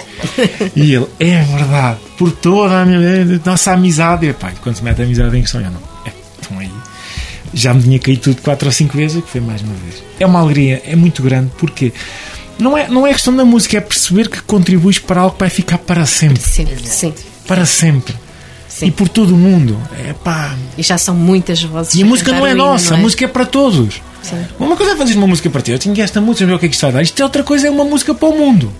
[0.74, 4.26] E ele, é verdade, por toda a minha nossa amizade.
[4.26, 5.95] E pá, quando se mete a amizade em questão, eu não.
[7.56, 10.02] Já me tinha caído tudo quatro ou cinco vezes, que foi mais uma vez.
[10.20, 11.90] É uma alegria, é muito grande, porque
[12.58, 15.48] não é, não é questão da música, é perceber que contribuis para algo que vai
[15.48, 16.42] ficar para sempre.
[16.42, 17.14] Sim, sim.
[17.46, 18.14] Para sempre.
[18.68, 18.88] Sim.
[18.88, 19.80] E por todo o mundo.
[20.06, 21.94] É pá, E já são muitas vozes.
[21.94, 23.00] e a música não é nossa, não é?
[23.00, 24.02] a música é para todos.
[24.22, 24.44] Sim.
[24.60, 26.66] Uma coisa é fazer uma música para ti, eu tinha esta música, ver o que
[26.66, 27.00] é que isto vai dar.
[27.02, 28.70] Isto é outra coisa, é uma música para o mundo.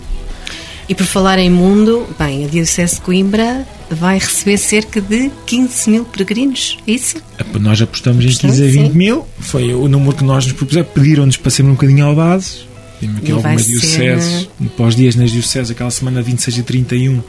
[0.89, 5.89] E por falar em mundo, bem, a Diocese de Coimbra vai receber cerca de 15
[5.89, 7.17] mil peregrinos, é isso?
[7.59, 8.97] Nós apostamos em Apostamos, 15 a 20 sim.
[8.97, 10.87] mil, foi o número que nós nos propusemos.
[10.93, 12.65] Pediram-nos para sermos um bocadinho audazes.
[13.01, 17.21] Temos aqui algumas ser- dioceses, pós dias nas dioceses, aquela semana 26 e 31,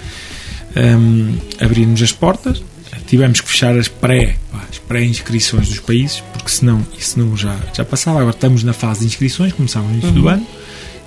[0.77, 2.62] um, abrirmos as portas.
[3.07, 7.57] Tivemos que fechar as pré, pá, as pré-inscrições dos países, porque senão isso não já,
[7.75, 8.18] já passava.
[8.21, 10.47] Agora estamos na fase de inscrições, começámos no início do ano,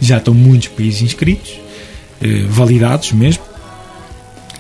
[0.02, 1.52] já estão muitos países inscritos,
[2.22, 3.44] eh, validados mesmo.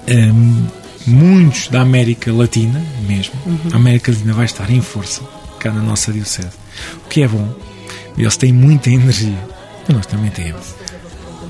[0.07, 0.65] Ehm,
[1.05, 3.33] muitos da América Latina mesmo.
[3.71, 5.21] A América Latina vai estar em força
[5.59, 6.49] cá na nossa Diocese.
[7.05, 7.47] O que é bom.
[8.17, 9.37] Eles têm muita energia.
[9.87, 10.75] E nós também temos.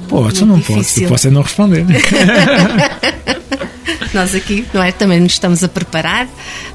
[0.08, 1.86] Pô, tu não posso, eu posso é não responder.
[4.14, 4.92] Nós aqui, não é?
[4.92, 6.28] Também nos estamos a preparar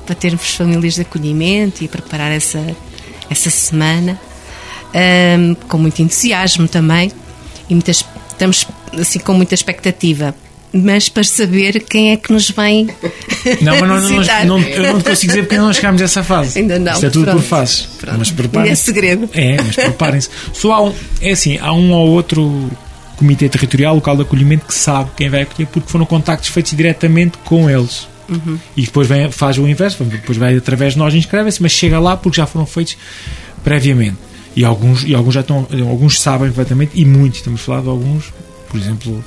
[0.07, 2.65] para termos famílias de acolhimento e preparar essa,
[3.29, 4.19] essa semana
[4.95, 7.13] ahm, com muito entusiasmo também
[7.69, 8.03] e muitas,
[8.37, 8.67] estamos
[8.99, 10.35] assim com muita expectativa.
[10.73, 12.87] Mas para saber quem é que nos vem
[13.63, 14.45] Não, mas visitar.
[14.45, 16.59] nós- não, eu não te consigo dizer porque não chegámos a essa fase.
[16.59, 17.41] Ainda não, Isto é tudo pronto.
[17.41, 17.89] por fases.
[18.03, 18.83] Mas Ainda é preparem-se.
[18.83, 19.31] segredo.
[19.33, 20.29] É, mas preparem-se.
[20.53, 22.71] Só há um, é assim, há um ou outro
[23.17, 27.39] comitê territorial, local de acolhimento, que sabe quem vai acolher, porque foram contactos feitos diretamente
[27.45, 28.07] com eles.
[28.29, 28.59] Uhum.
[28.77, 32.17] E depois vem, faz o inverso, depois vai através de nós inscreve-se, mas chega lá
[32.17, 32.99] porque já foram feitos
[33.65, 34.17] previamente.
[34.57, 37.89] E alguns, e alguns já estão, alguns sabem perfeitamente, e muitos, estamos a falar de
[37.89, 38.33] alguns,
[38.69, 39.23] por exemplo,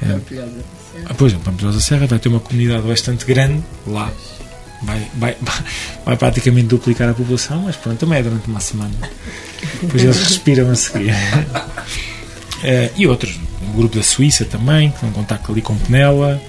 [0.00, 4.10] é, por exemplo, Pampilhosa Serra vai ter uma comunidade bastante grande lá.
[4.82, 5.36] Vai, vai,
[6.04, 8.94] vai praticamente duplicar a população, mas pronto, também é durante uma semana.
[9.80, 11.14] Depois eles respiram a seguir.
[12.64, 16.40] Eh, e outros, um grupo da Suíça também, que tem um contacto ali com Penela,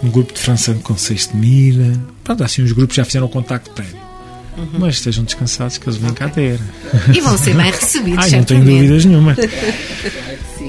[0.00, 2.00] um grupo de França com Seixo de Mira.
[2.22, 3.98] Pronto, assim, os grupos já fizeram contacto prévio.
[4.78, 6.58] Mas estejam descansados que eles vêm cá ter.
[7.14, 9.36] E vão ser bem recebidos, Ai, não tenho dúvidas nenhuma.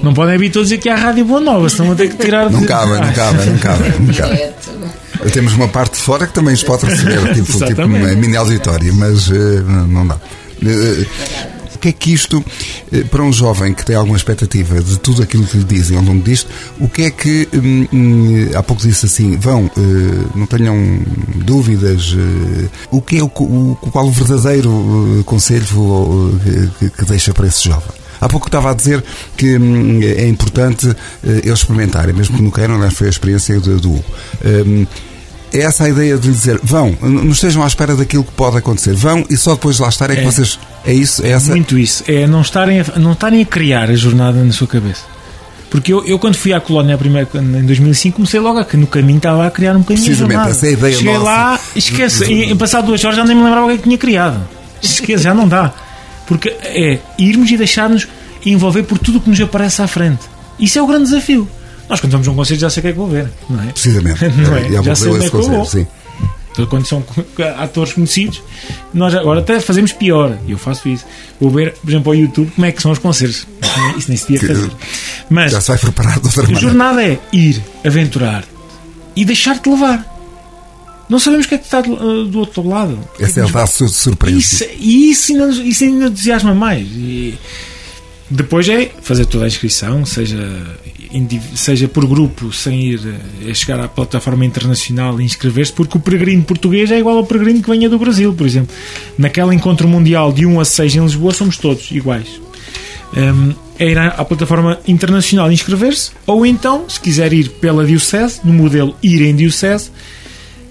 [0.03, 2.51] Não podem vir todos aqui à Rádio Boa Nova, senão vou ter que tirar.
[2.51, 3.83] Não cabe, não cabe, não cabe.
[3.99, 4.39] Não cabe.
[5.33, 8.93] Temos uma parte de fora que também se pode receber, tipo, tipo uma mini auditório,
[8.93, 10.17] mas eh, não dá.
[10.63, 11.05] Eh,
[11.77, 12.43] o que é que isto,
[12.91, 16.03] eh, para um jovem que tem alguma expectativa de tudo aquilo que lhe dizem ao
[16.03, 20.47] longo disto, o que é que, hum, hum, há pouco disse assim, vão, eh, não
[20.47, 20.75] tenham
[21.35, 25.67] dúvidas, eh, o que é o, qual o verdadeiro conselho
[26.97, 27.89] que, deixa para esse jovem?
[28.19, 29.03] Há pouco estava a dizer
[29.37, 33.59] que hum, é importante eh, eles experimentarem, mesmo que não queiram, aliás, foi a experiência
[33.59, 34.03] do, Hugo.
[35.57, 38.57] É essa a ideia de lhe dizer, vão, não estejam à espera daquilo que pode
[38.57, 40.25] acontecer, vão e só depois de lá estar é que É.
[40.25, 40.59] vocês.
[40.85, 41.25] É isso?
[41.25, 41.49] É essa?
[41.51, 42.03] Muito isso.
[42.07, 45.01] É não estarem, a, não estarem a criar a jornada na sua cabeça.
[45.69, 48.77] Porque eu, eu quando fui à colónia a primeira, em 2005, comecei logo a que
[48.77, 50.51] no caminho estava a criar um bocadinho Precisamente, jornada.
[50.55, 51.25] essa é a ideia Cheguei nossa.
[51.25, 53.83] lá, esquece, em, em passado duas horas já nem me lembrava o que é que
[53.83, 54.47] tinha criado.
[54.81, 55.73] Esquece, já não dá.
[56.25, 58.07] Porque é irmos e deixar-nos
[58.45, 60.21] envolver por tudo o que nos aparece à frente.
[60.57, 61.47] Isso é o grande desafio.
[61.89, 63.61] Nós quando vamos a um concerto já sei o que é que vou ver, não
[63.63, 63.67] é?
[63.67, 64.25] Precisamente.
[64.35, 64.63] Não é?
[64.69, 65.65] Já pouco sei onde é que vou.
[65.65, 65.87] sim.
[66.51, 67.03] Então, quando são
[67.59, 68.41] atores conhecidos,
[68.93, 70.35] nós agora até fazemos pior.
[70.47, 71.05] E eu faço isso.
[71.39, 73.47] Vou ver, por exemplo, ao YouTube como é que são os concertos.
[73.95, 74.71] Isso nem se devia fazer.
[75.29, 76.61] Mas Já se vai preparar de outra a maneira.
[76.67, 78.43] jornada é ir, aventurar
[79.15, 80.15] e deixar-te levar.
[81.07, 82.99] Não sabemos o que é que está do, do outro lado.
[83.19, 84.35] Essa é a sur- surpresa.
[84.37, 86.85] Isso, e isso ainda, isso ainda entusiasma mais.
[86.87, 87.37] E
[88.29, 90.35] depois é fazer toda a inscrição, seja,
[91.55, 95.99] seja por grupo, sem ir eh, a chegar à plataforma internacional e inscrever-se, porque o
[95.99, 98.75] peregrino português é igual ao peregrino que venha do Brasil, por exemplo.
[99.17, 102.27] Naquele encontro mundial de 1 a 6 em Lisboa, somos todos iguais.
[103.15, 108.51] Hum, é ir à, plataforma internacional inscrever-se, ou então, se quiser ir pela Diocese, no
[108.51, 109.91] modelo Ir em Diocese,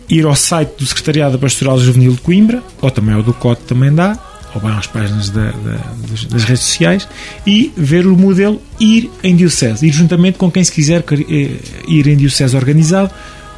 [0.08, 3.62] ir ao site do Secretariado da Pastoral Juvenil de Coimbra, ou também ao do COT
[3.62, 4.18] também dá,
[4.56, 5.92] ou bem às páginas da- da-
[6.30, 7.06] das, redes sociais,
[7.46, 11.50] e ver o modelo Ir em Diocese, ir juntamente com quem se quiser eh,
[11.88, 13.10] ir em Diocese organizado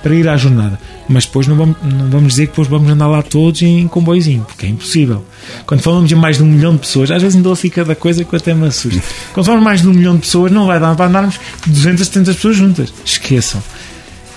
[0.03, 0.79] para ir à jornada.
[1.09, 4.45] Mas depois não vamos, não vamos dizer que depois vamos andar lá todos em comboizinho,
[4.47, 5.25] porque é impossível.
[5.67, 8.23] Quando falamos de mais de um milhão de pessoas, às vezes ainda ouço cada coisa
[8.25, 9.03] que até me assusta.
[9.33, 12.35] Quando falamos mais de um milhão de pessoas, não vai dar para andarmos 200, 70
[12.35, 12.93] pessoas juntas.
[13.05, 13.61] Esqueçam.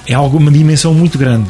[0.07, 1.47] É algo, uma dimensão muito grande.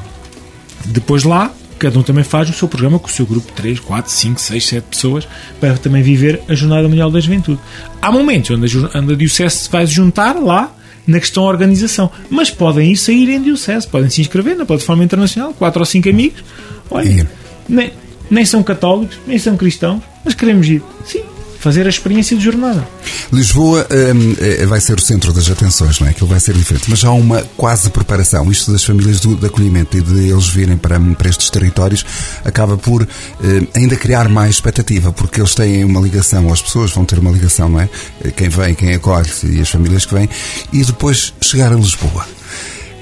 [0.85, 3.79] Depois lá, cada um também faz o seu programa com o seu grupo de 3,
[3.79, 5.27] 4, 5, 6, 7 pessoas
[5.59, 7.59] para também viver a Jornada Mundial da Juventude.
[7.99, 10.71] Há momentos onde a, onde a Diocese se vai juntar lá
[11.07, 15.03] na questão da organização, mas podem ir sair em Diocese, podem se inscrever na plataforma
[15.03, 16.43] internacional, 4 ou 5 amigos.
[16.91, 17.27] Olha,
[17.67, 17.91] nem,
[18.29, 20.83] nem são católicos, nem são cristãos, mas queremos ir.
[21.03, 21.23] Sim,
[21.61, 22.85] fazer a experiência de jornada.
[23.31, 26.09] Lisboa hum, é- vai ser o centro das atenções, não é?
[26.09, 26.89] Aquilo vai ser diferente.
[26.89, 28.51] Mas há uma quase preparação.
[28.51, 32.03] Isto das famílias do, de acolhimento e de eles virem para, para estes territórios
[32.43, 37.05] acaba por hum, ainda criar mais expectativa, porque eles têm uma ligação, as pessoas vão
[37.05, 37.87] ter uma ligação, não é?
[38.35, 40.27] Quem vem, quem acolhe e as famílias que vêm,
[40.73, 42.25] e depois chegar a Lisboa.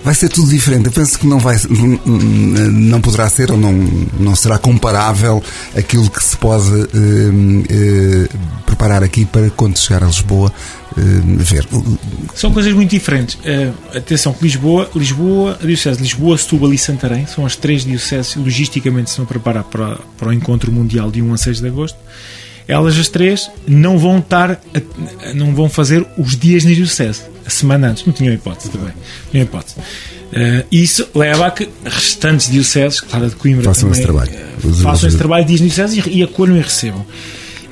[0.03, 0.85] Vai ser tudo diferente.
[0.88, 3.73] Eu penso que não vai, não- poderá ser ou não,
[4.19, 5.43] não será comparável
[5.75, 8.27] aquilo que se pode hum, eh,
[8.65, 10.51] preparar aqui para quando chegar a Lisboa
[10.95, 11.67] ver.
[12.35, 13.38] São coisas muito diferentes.
[13.43, 17.83] Eh, atenção que Lisboa, Lisboa, a Diocese de Lisboa, Setúbal e Santarém são as três
[17.85, 21.67] dioceses logisticamente se vão preparar para, para o encontro mundial de 1 a 6 de
[21.67, 21.97] agosto.
[22.67, 24.59] Elas as três não vão estar,
[25.33, 28.05] não vão fazer os dias na diocese, a semana antes.
[28.05, 28.88] Não tinham hipótese também.
[28.93, 29.75] Não tinham hipótese.
[30.31, 34.31] Eh, isso leva a que restantes dioceses, claro, a de Coimbra Façam também, esse trabalho.
[34.33, 37.05] eh, façam esse trabalho de dias e, e acolham e recebam.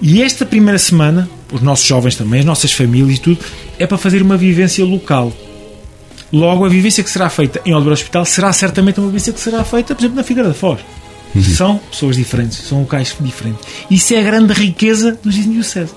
[0.01, 3.39] E esta primeira semana, os nossos jovens também, as nossas famílias e tudo,
[3.79, 5.31] é para fazer uma vivência local.
[6.31, 9.63] Logo, a vivência que será feita em Oliveira Hospital será certamente uma vivência que será
[9.63, 10.79] feita, por exemplo, na Figueira da Foz.
[11.55, 13.61] São pessoas diferentes, são locais diferentes.
[13.89, 15.91] Isso é a grande riqueza dos Diocese.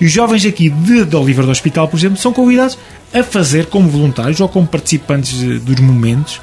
[0.00, 2.78] E os jovens aqui de, de Oliveira do Hospital, por exemplo, são convidados
[3.12, 6.40] a fazer como voluntários ou como participantes eh, dos momentos,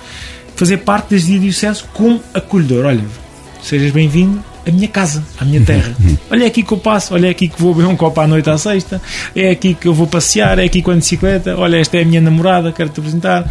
[0.56, 2.86] fazer parte das Diocese como acolhedor.
[2.86, 3.04] Olha,
[3.62, 5.96] sejas bem-vindo à minha casa, à minha terra.
[6.30, 8.58] Olha aqui que eu passo, olha aqui que vou beber um copo à noite à
[8.58, 9.02] sexta,
[9.36, 12.06] é aqui que eu vou passear, é aqui com a bicicleta, olha, esta é a
[12.06, 13.50] minha namorada, quero-te apresentar.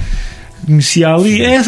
[0.66, 1.60] Conheci ali, é, é,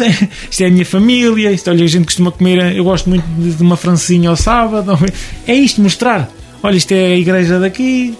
[0.49, 3.51] isto é a minha família, isto, olha, a gente costuma comer, eu gosto muito de,
[3.53, 4.97] de uma francinha ao sábado.
[5.47, 6.29] É isto, mostrar.
[6.63, 8.17] Olha, isto é a igreja daqui,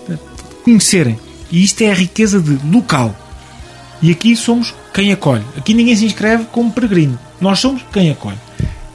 [0.64, 1.20] conhecerem.
[1.52, 3.16] E isto é a riqueza de local.
[4.02, 5.44] E aqui somos quem acolhe.
[5.56, 7.18] Aqui ninguém se inscreve como peregrino.
[7.40, 8.38] Nós somos quem acolhe.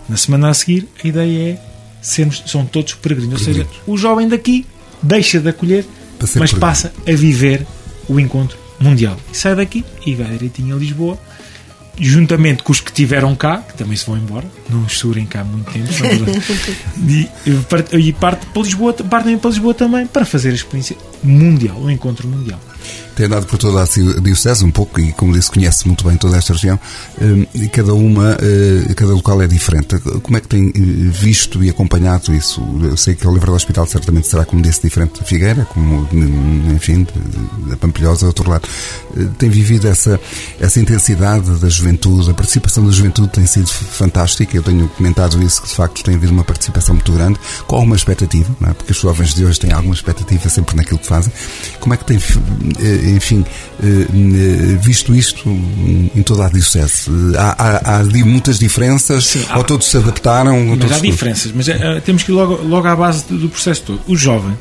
[0.09, 1.59] Na semana a seguir, a ideia é
[2.01, 3.41] sermos, são todos peregrinos.
[3.41, 4.67] Ou seja, o jovem daqui
[5.03, 5.87] deixa de acolher,
[6.21, 6.61] mas peregrino.
[6.61, 7.67] passa a viver
[8.09, 9.17] o encontro mundial.
[9.33, 11.19] E sai daqui e vai direitinho a Lisboa,
[11.99, 15.45] juntamente com os que tiveram cá, que também se vão embora, não segurem cá há
[15.45, 15.87] muito tempo,
[17.09, 20.97] e, e parte- e parte para Lisboa, partem para Lisboa também para fazer a experiência
[21.23, 22.61] mundial, o encontro mundial.
[23.15, 26.37] Tem andado por toda a Diocese um pouco e, como disse, conhece muito bem toda
[26.37, 26.79] esta região.
[27.21, 29.99] eh, E cada uma, eh, cada local é diferente.
[30.23, 32.63] Como é que tem eh, visto e acompanhado isso?
[32.83, 36.09] Eu sei que o Livro do Hospital certamente será, como disse, diferente da Figueira, como,
[36.13, 37.07] hum, enfim,
[37.69, 38.69] da Pampilhosa, do outro lado.
[39.39, 40.19] Tem vivido essa,
[40.59, 44.57] essa intensidade da juventude, a participação da juventude tem sido fantástica.
[44.57, 47.97] Eu tenho comentado isso, que de facto tem havido uma participação muito grande, com alguma
[47.97, 48.73] expectativa, é?
[48.73, 51.33] porque os jovens de hoje têm alguma expectativa sempre naquilo que fazem.
[51.79, 52.19] Como é que tem,
[53.11, 53.45] enfim,
[53.83, 57.11] eh, visto isto em toda a Diocese?
[57.37, 59.27] Há, há, há muitas diferenças?
[59.27, 59.59] Sim, há.
[59.59, 60.59] ou todos se adaptaram?
[60.67, 63.83] Mas todos há diferenças, mas eh, temos que ir logo, logo à base do processo
[63.83, 64.01] todo.
[64.07, 64.57] O jovem,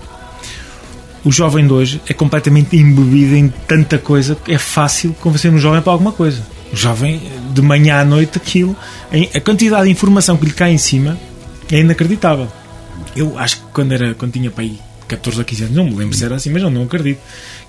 [1.23, 5.59] o jovem de hoje é completamente embebido em tanta coisa que é fácil convencer um
[5.59, 6.41] jovem para alguma coisa.
[6.71, 8.75] O jovem, eh, de manhã à noite, aquilo,
[9.35, 11.17] a quantidade de informação que lhe cai em cima
[11.71, 12.47] é inacreditável.
[13.15, 14.79] Eu acho que quando, era, quando tinha para aí
[15.11, 17.19] 14 ou 15 anos, não me lembro se era assim, mas eu não acredito.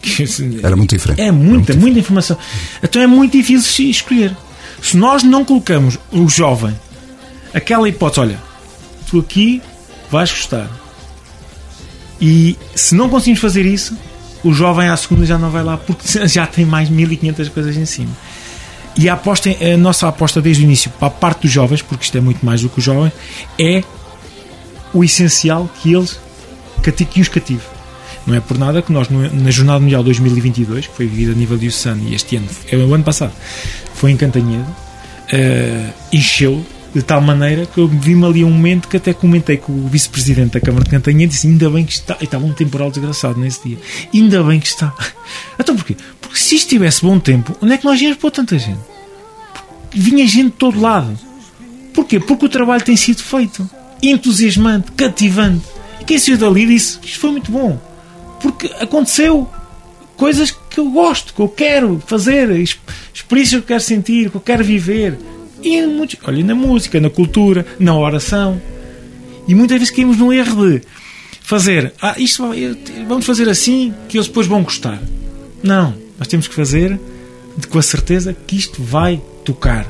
[0.00, 0.24] Que,
[0.62, 1.20] Era muito diferente.
[1.20, 2.37] é muita, muita informação.
[2.83, 4.37] Então é muito difícil escolher.
[4.81, 6.74] Se nós não colocamos o jovem
[7.52, 8.38] aquela hipótese, olha,
[9.09, 9.62] tu aqui
[10.11, 10.70] vais gostar.
[12.20, 13.96] E se não conseguimos fazer isso,
[14.44, 17.85] o jovem à segunda já não vai lá porque já tem mais 1500 coisas em
[17.85, 18.12] cima.
[18.96, 22.05] E a, aposta, a nossa aposta desde o início para a parte dos jovens, porque
[22.05, 23.12] isto é muito mais do que os jovens,
[23.59, 23.83] é
[24.92, 26.18] o essencial que eles
[26.82, 27.62] cati- que os cative.
[28.26, 31.56] Não é por nada que nós, na Jornada Mundial 2022, que foi vivida a nível
[31.58, 33.32] diocesano e este ano, é o ano passado,
[33.94, 34.64] foi em Cantanhede,
[35.32, 36.64] eh, encheu
[36.94, 40.52] de tal maneira que eu vi-me ali um momento que até comentei com o vice-presidente
[40.52, 42.16] da Câmara de Cantanhede e disse: Ainda bem que está.
[42.20, 43.78] E estava um temporal desgraçado nesse dia.
[44.14, 44.92] Ainda bem que está.
[45.58, 45.96] Então porquê?
[46.20, 48.78] Porque se isto tivesse bom tempo, onde é que nós íamos pôr tanta gente?
[49.90, 51.18] Vinha gente de todo lado.
[51.94, 52.20] Porquê?
[52.20, 53.68] Porque o trabalho tem sido feito.
[54.02, 55.64] Entusiasmante, cativante.
[56.02, 57.80] E quem saiu dali disse: Isto foi muito bom.
[58.40, 59.48] Porque aconteceu
[60.16, 62.76] coisas que eu gosto, que eu quero fazer, ex-
[63.14, 65.16] experiências que eu quero sentir, que eu quero viver.
[65.62, 68.60] E muitos- olha, na música, na cultura, na oração.
[69.46, 70.82] E muitas vezes caímos no erro de
[71.40, 72.50] fazer, ah, isto
[73.06, 75.00] vamos fazer assim que eles depois vão gostar.
[75.62, 76.98] Não, nós temos que fazer
[77.68, 79.86] com a certeza que isto vai tocar.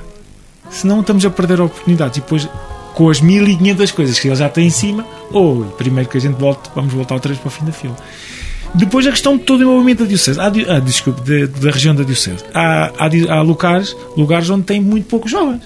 [0.70, 2.18] Senão estamos a perder oportunidades.
[2.18, 2.46] E depois,
[2.94, 6.34] com as 1500 coisas que eles já têm em cima, ou primeiro que a gente
[6.38, 7.96] volte, vamos voltar outra vez para o fim da fila.
[8.74, 10.40] Depois a questão de todo o envolvimento da Diocese.
[10.40, 12.42] Há, ah, desculpe, de- da região da Diocese.
[12.54, 15.62] Há, há, há lugares, lugares onde tem muito poucos jovens.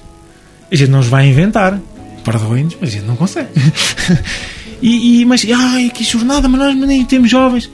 [0.71, 1.81] A gente não os vai inventar.
[2.25, 3.49] Perdoem-nos, mas a gente não consegue.
[4.83, 7.71] e, e- mas, ai, que jornada, mas nós nem temos jovens.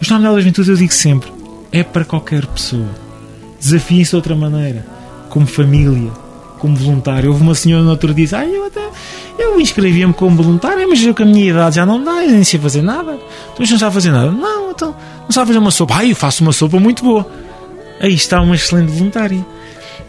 [0.00, 1.32] O Jornal da Juventude, eu digo sempre,
[1.72, 2.88] é para qualquer pessoa.
[3.58, 4.84] Desafiem-se de outra maneira.
[5.30, 6.10] Como família,
[6.64, 7.30] como voluntário.
[7.30, 8.80] Houve uma senhora no outro dia disse, ai, eu até...
[9.38, 12.42] Eu inscrevia-me como voluntário, mas eu com a minha idade já não dá, eu nem
[12.42, 13.18] sei fazer nada.
[13.58, 14.30] Mas não sabe fazer nada?
[14.30, 15.96] Não, então, não sabe fazer uma sopa.
[15.96, 17.28] Ai, eu faço uma sopa muito boa.
[18.00, 19.44] Aí está uma excelente voluntária.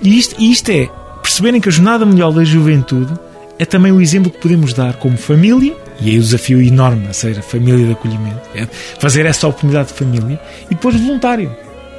[0.01, 0.89] E isto, isto é,
[1.21, 3.11] perceberem que a Jornada Mundial da Juventude
[3.59, 7.13] é também o exemplo que podemos dar como família, e aí o desafio enorme a
[7.13, 8.65] ser a família de acolhimento, é
[8.97, 11.53] fazer essa oportunidade de família, e depois voluntário.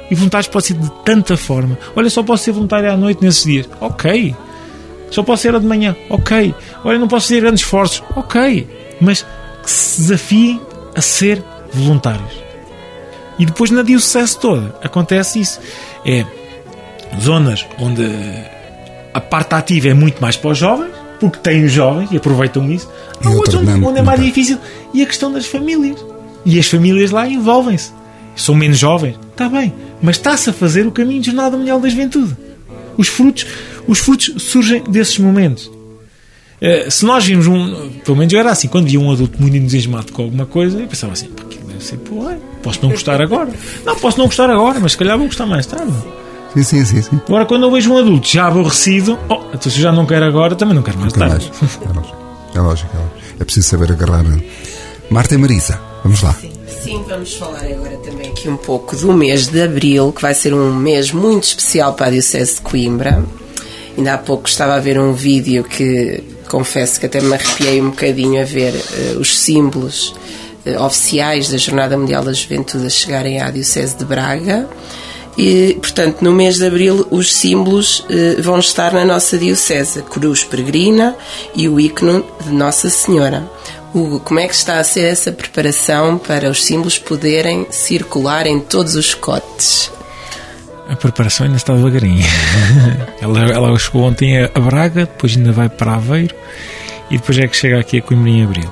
[0.09, 1.77] E voluntários pode ser de tanta forma.
[1.95, 3.69] Olha, só posso ser voluntário à noite nesses dias.
[3.81, 4.33] Ok.
[5.09, 5.95] Só posso ser a de manhã.
[6.09, 6.53] Ok.
[6.83, 8.03] Olha, não posso fazer grandes esforços.
[8.15, 8.67] Ok.
[8.99, 9.25] Mas
[9.63, 10.61] que se desafiem
[10.95, 11.43] a ser
[11.73, 12.47] voluntários.
[13.39, 15.59] E depois na diocese toda acontece isso.
[16.05, 16.25] É
[17.21, 18.03] zonas onde
[19.13, 22.69] a parte ativa é muito mais para os jovens, porque têm os jovens e aproveitam
[22.71, 22.89] isso.
[23.23, 24.57] Há outra outros onde, onde é mais difícil.
[24.93, 26.03] E a questão das famílias.
[26.45, 27.91] E as famílias lá envolvem-se.
[28.35, 29.17] São menos jovens.
[29.31, 29.73] Está bem.
[30.01, 32.37] Mas está-se a fazer o caminho de Jornada Mundial da Juventude.
[32.97, 33.45] Os frutos,
[33.87, 35.69] os frutos surgem desses momentos.
[36.59, 37.89] Eh, se nós vimos um.
[38.03, 40.87] Pelo menos eu era assim, quando via um adulto muito entusiasmado com alguma coisa, eu
[40.87, 42.37] pensava assim, "Pá, aquilo deve ser porra.
[42.63, 43.49] Posso não gostar agora.
[43.85, 45.93] Não, posso não gostar agora, mas se calhar vou gostar mais tarde.
[46.53, 47.01] Sim, sim, sim.
[47.03, 47.21] sim.
[47.27, 50.25] Agora, quando eu vejo um adulto já aborrecido, oh, então se eu já não quero
[50.25, 51.51] agora, também não quero mais Nunca tarde.
[51.61, 51.75] mais.
[51.75, 52.15] É lógico.
[52.55, 52.89] É lógico.
[52.95, 53.31] É, lógico.
[53.39, 54.25] É preciso saber agarrar.
[55.11, 56.33] Marta e Marisa, vamos lá.
[56.33, 56.51] Sim,
[57.07, 60.73] vamos falar agora também aqui um pouco do mês de Abril, que vai ser um
[60.73, 63.23] mês muito especial para a Diocese de Coimbra.
[63.97, 67.89] Ainda há pouco estava a ver um vídeo que confesso que até me arrepiei um
[67.89, 70.13] bocadinho a ver eh, os símbolos
[70.65, 74.69] eh, oficiais da Jornada Mundial da Juventude a chegarem à Diocese de Braga.
[75.37, 80.01] E, portanto, no mês de Abril, os símbolos eh, vão estar na nossa Diocese: a
[80.03, 81.15] Cruz Peregrina
[81.55, 83.49] e o ícone de Nossa Senhora.
[83.93, 88.59] Hugo, como é que está a ser essa preparação para os símbolos poderem circular em
[88.59, 89.91] todos os cotes?
[90.89, 92.23] A preparação ainda está devagarinho.
[93.21, 96.35] ela, ela chegou ontem a Braga, depois ainda vai para Aveiro
[97.09, 98.71] e depois é que chega aqui a Coimbra em Abril.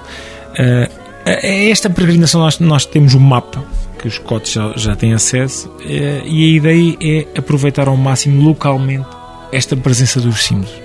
[1.26, 3.63] É esta peregrinação nós, nós temos um mapa
[3.99, 8.43] que os cotes já, já têm acesso eh, e a ideia é aproveitar ao máximo
[8.43, 9.07] localmente
[9.51, 10.84] esta presença dos símbolos.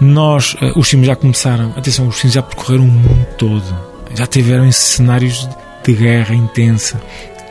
[0.00, 3.64] Nós, eh, os símbolos já começaram, atenção, os símbolos já percorreram o mundo todo,
[4.14, 5.48] já tiveram cenários
[5.84, 7.00] de guerra intensa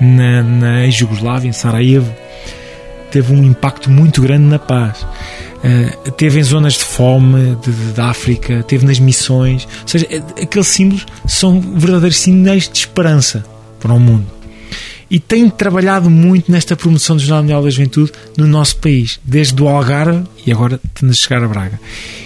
[0.02, 2.14] na, na Jugoslávia, em Sarajevo,
[3.12, 5.06] teve um impacto muito grande na paz.
[5.64, 9.66] Uh, teve em zonas de fome de, de- da África, teve nas missões.
[9.84, 13.46] Ou seja, eh, aqueles símbolos são verdadeiros sinais de esperança
[13.80, 14.26] para o mundo.
[15.14, 19.62] E tem trabalhado muito nesta promoção do Jornal Mundial da Juventude no nosso país, desde
[19.62, 21.80] o Algarve e agora tendo chegar a Braga.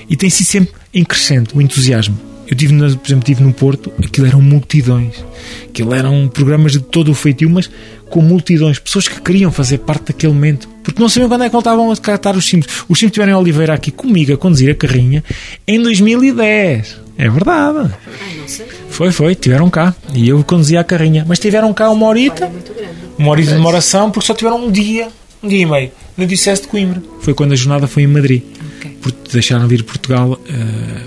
[0.09, 2.17] E tem sido sempre em crescente o entusiasmo.
[2.49, 5.15] Eu tive, por exemplo, tive no Porto, aquilo eram multidões.
[5.65, 7.69] Aquilo eram programas de todo o feitio, mas
[8.09, 11.51] com multidões, pessoas que queriam fazer parte daquele momento, porque não sabiam quando é que
[11.51, 12.85] voltavam a catar os símbolos.
[12.87, 15.21] Os símbolos tiveram Oliveira aqui comigo a conduzir a carrinha
[15.67, 17.06] em 2010.
[17.17, 17.93] É verdade.
[18.89, 19.95] Foi, foi, tiveram cá.
[20.13, 21.25] E eu conduzia a carrinha.
[21.27, 22.51] Mas tiveram cá uma horita,
[23.17, 25.09] uma horita de demoração, porque só tiveram um dia,
[25.41, 27.01] um dia e meio, na Diocese de Coimbra.
[27.21, 28.43] Foi quando a jornada foi em Madrid.
[29.01, 31.01] Porque deixaram vir Portugal, eh,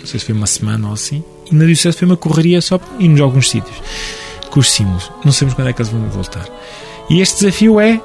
[0.00, 2.78] não sei se foi uma semana ou assim, e na Diocese foi uma correria só
[2.78, 3.76] para irmos a alguns sítios
[4.50, 5.10] com os símbolos.
[5.24, 6.46] Não sabemos quando é que eles vão voltar.
[7.08, 8.00] E este desafio é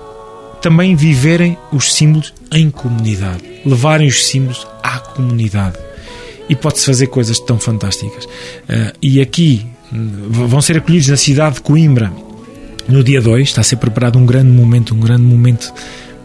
[0.61, 5.77] também viverem os símbolos em comunidade, levarem os símbolos à comunidade.
[6.49, 8.27] E pode-se fazer coisas tão fantásticas.
[8.69, 12.11] Eh, e aqui vão ser acolhidos na cidade de Coimbra
[12.87, 13.49] no dia 2.
[13.49, 15.73] Está a ser preparado um grande momento, um grande momento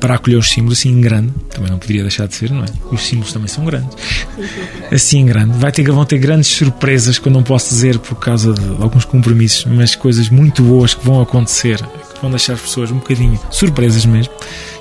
[0.02, 1.32] para acolher os símbolos, assim em grande.
[1.48, 2.66] Também não poderia deixar de ser, não é?
[2.90, 3.96] Os símbolos também são grandes.
[4.90, 5.56] Assim em grande.
[5.58, 9.04] Vai ter, vão ter grandes surpresas, que eu não posso dizer por causa de alguns
[9.04, 13.38] compromissos, mas coisas muito boas que vão acontecer, que vão deixar as pessoas um bocadinho
[13.48, 14.32] surpresas mesmo.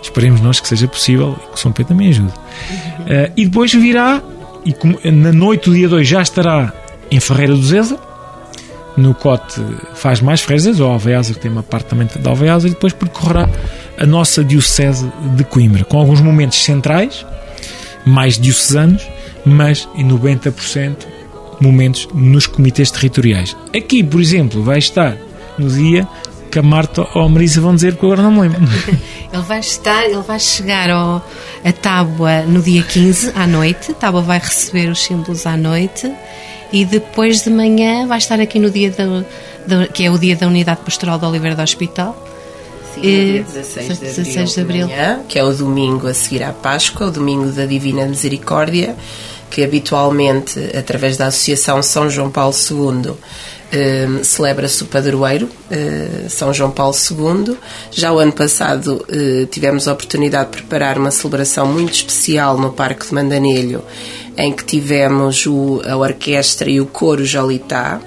[0.01, 2.33] Esperemos nós que seja possível e que o São Pedro também ajude.
[3.05, 4.23] Eh, e depois virá,
[4.66, 6.74] e na noite do dia 2 já estará
[7.09, 7.99] em Ferreira do Zeza,
[8.95, 9.62] no Cote
[9.95, 13.49] faz mais Ferreiras ou Alveasa, que tem uma parte também de Alveasa, e depois percorrerá
[13.97, 17.26] a nossa Diocese de Coimbra, com alguns momentos centrais,
[18.05, 19.07] mais diocesanos,
[19.45, 21.07] mas em 90%
[21.59, 23.55] momentos nos comitês territoriais.
[23.76, 25.16] Aqui, por exemplo, vai estar
[25.57, 26.07] no dia
[26.52, 28.60] que a Marta ou a Marisa vão dizer, porque agora não me lembro.
[29.34, 31.26] Ele vai estar, ele vai chegar ao,
[31.64, 33.91] a Tábua no dia 15 à noite.
[33.91, 36.12] A Tábua vai receber os símbolos à noite
[36.74, 39.24] e depois de manhã vai estar aqui no dia da,
[39.66, 42.28] da- que é o dia da Unidade Pastoral de Oliveira do Hospital.
[42.93, 44.88] Sim, dia 16 de 16 de abril, abril.
[44.88, 48.97] de manhã, que é o domingo a seguir à Páscoa, o domingo da Divina Misericórdia,
[49.49, 53.14] que habitualmente, através da Associação São João Paulo II,
[53.72, 57.57] eh, celebra-se o padroeiro, eh, São João Paulo II.
[57.91, 62.72] Já o ano passado eh, tivemos a oportunidade de preparar uma celebração muito especial no
[62.74, 63.84] Parque de Mandanelho,
[64.38, 67.99] em que tivemos o- a orquestra e o coro Jolitá.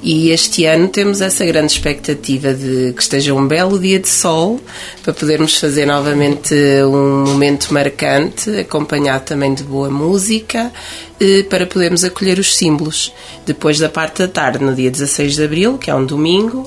[0.00, 4.60] E este ano temos essa grande expectativa de que esteja um belo dia de sol
[5.02, 10.72] para podermos fazer novamente um momento marcante, acompanhado também de boa música,
[11.20, 13.12] eh, para podermos acolher os símbolos.
[13.44, 16.64] Depois da parte da tarde, no dia 16 de abril, que é um domingo,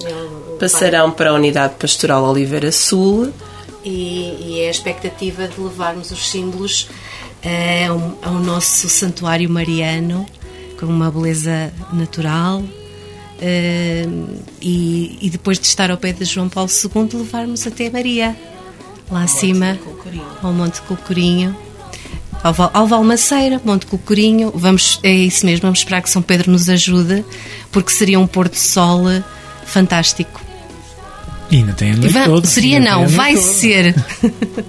[0.60, 3.32] passarão para a Unidade Pastoral Oliveira Sul
[3.84, 6.90] e, e é a expectativa de levarmos os símbolos
[7.42, 10.26] eh, ao, ao nosso santuário mariano
[10.78, 12.62] com uma beleza natural
[13.42, 14.06] eh,
[14.62, 18.36] e, e depois de estar ao pé de João Paulo II levarmos até Maria
[19.10, 19.78] lá acima
[20.42, 21.56] ao Monte Cocorinho
[22.44, 26.52] ao, Val- ao Valmaceira, Monte Cocorinho vamos, é isso mesmo, vamos esperar que São Pedro
[26.52, 27.26] nos ajude
[27.72, 29.24] porque seria um pôr de sol eh,
[29.66, 30.40] fantástico
[31.52, 32.48] E ainda tem a noite Va- toda.
[32.48, 33.46] seria ainda não, vai toda.
[33.48, 33.96] ser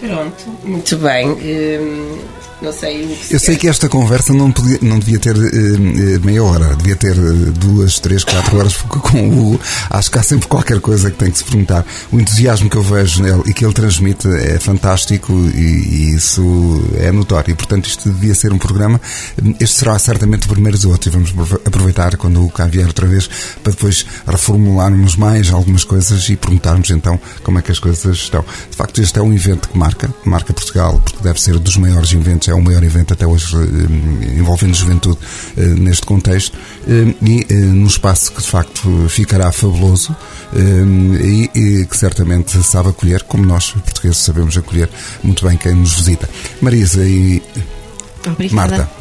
[0.00, 1.28] Pronto, muito bem.
[1.28, 2.18] Hum,
[2.62, 6.18] não sei o que Eu sei que esta conversa não, podia, não devia ter eh,
[6.24, 9.60] meia hora, devia ter eh, duas, três, quatro horas porque com o Hugo.
[9.88, 11.84] Acho que há sempre qualquer coisa que tem que se perguntar.
[12.12, 16.42] O entusiasmo que eu vejo nele e que ele transmite é fantástico e, e isso
[16.98, 17.54] é notório.
[17.56, 19.00] Portanto, isto devia ser um programa.
[19.58, 21.32] Este será certamente o primeiro do outro e vamos
[21.64, 23.28] aproveitar quando o cá vier outra vez
[23.62, 28.44] para depois reformularmos mais algumas coisas e perguntarmos então como é que as coisas estão.
[28.70, 32.12] De facto, este é um evento que marca, marca Portugal, porque deve ser dos maiores
[32.12, 35.18] eventos, é o maior evento até hoje eh, envolvendo juventude
[35.56, 40.14] eh, neste contexto eh, e num espaço que de facto ficará fabuloso
[40.52, 44.90] e que certamente sabe acolher, como nós portugueses sabemos acolher
[45.22, 46.28] muito bem quem nos visita.
[46.60, 47.42] Marisa e
[48.26, 48.54] Obrigada.
[48.54, 48.99] Marta.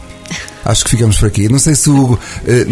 [0.65, 1.47] Acho que ficamos por aqui.
[1.49, 2.65] Não sei se o Hugo eh,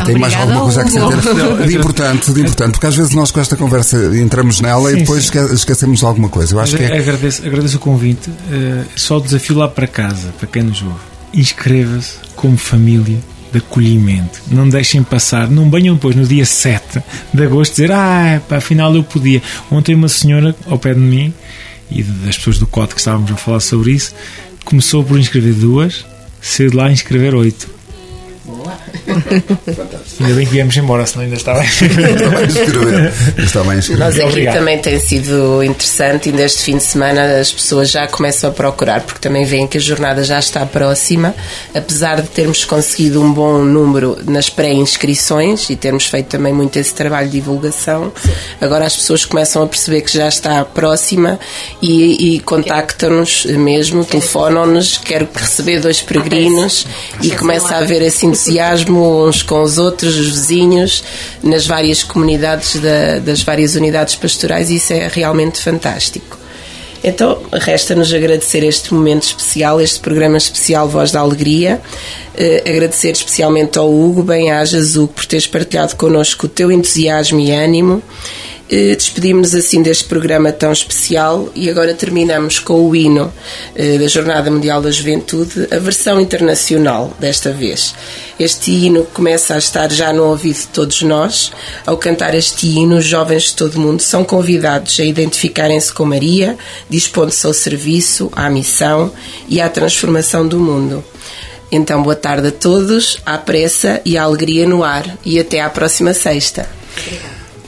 [0.00, 1.66] eh, tem mais alguma coisa a acrescentar.
[1.66, 5.00] De importante, de importante, porque às vezes nós com esta conversa entramos nela e Sim,
[5.00, 5.38] depois sim.
[5.38, 6.54] esque- esquecemos de alguma coisa.
[6.54, 6.98] Eu acho que é.
[6.98, 8.30] agradeço, agradeço o convite.
[8.50, 10.96] Eh, só o desafio lá para casa, para quem nos ouve.
[11.34, 13.18] Inscreva-se como família
[13.52, 14.40] de acolhimento.
[14.50, 15.48] Não deixem passar.
[15.50, 19.42] Não venham depois no dia 7 de agosto dizer ah, pá, afinal eu podia.
[19.70, 21.32] Ontem uma senhora ao pé de mim
[21.90, 24.12] e das pessoas do COT que estávamos a falar sobre isso
[24.64, 26.06] começou por inscrever duas,
[26.44, 27.34] de lá a inscrever
[29.14, 29.54] oito.
[30.20, 31.62] Ainda bem que viemos embora, senão ainda estava.
[31.64, 33.12] Está bem escrever.
[33.38, 34.04] Está bem escrever.
[34.04, 34.54] Nós aqui Obrigado.
[34.54, 39.00] também tem sido interessante, ainda este fim de semana as pessoas já começam a procurar,
[39.02, 41.34] porque também veem que a jornada já está próxima,
[41.74, 46.94] apesar de termos conseguido um bom número nas pré-inscrições e termos feito também muito esse
[46.94, 48.12] trabalho de divulgação,
[48.60, 51.38] agora as pessoas começam a perceber que já está próxima
[51.82, 56.86] e, e contactam-nos mesmo, telefonam-nos, quero receber dois peregrinos
[57.22, 61.04] e começa a haver esse entusiasmo uns com os outros, os vizinhos,
[61.42, 66.38] nas várias comunidades da- das várias unidades pastorais e isso é realmente fantástico.
[67.06, 71.78] Então, resta-nos agradecer este momento especial, este programa especial Voz da Alegria.
[72.34, 77.50] Eh, agradecer especialmente ao Hugo, bem-ajas, Hugo, por teres partilhado connosco o teu entusiasmo e
[77.52, 78.02] ânimo.
[78.76, 83.32] Eh, Despedimos-nos assim deste programa tão especial e agora terminamos com o hino
[83.76, 87.94] eh, da Jornada Mundial da Juventude, a versão internacional desta vez.
[88.36, 91.52] Este hino começa a estar já no ouvido de todos nós.
[91.86, 96.04] Ao cantar este hino, os jovens de todo o mundo são convidados a identificarem-se com
[96.04, 96.58] Maria,
[96.90, 99.12] dispondo-se ao serviço, à missão
[99.48, 101.04] e à transformação do mundo.
[101.70, 105.70] Então, boa tarde a todos, à pressa e à alegria no ar e até à
[105.70, 106.68] próxima sexta.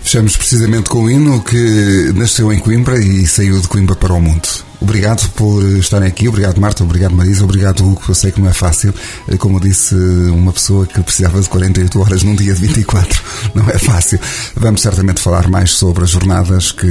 [0.07, 4.21] Fechamos precisamente com o hino que nasceu em Coimbra e saiu de Coimbra para o
[4.21, 4.49] mundo.
[4.81, 8.53] Obrigado por estarem aqui, obrigado Marta, obrigado Marisa, obrigado Hugo, eu sei que não é
[8.53, 8.95] fácil,
[9.27, 13.21] Eh, como disse, uma pessoa que precisava de 48 horas num dia de 24,
[13.53, 14.21] não é fácil.
[14.55, 16.87] Vamos certamente falar mais sobre as jornadas que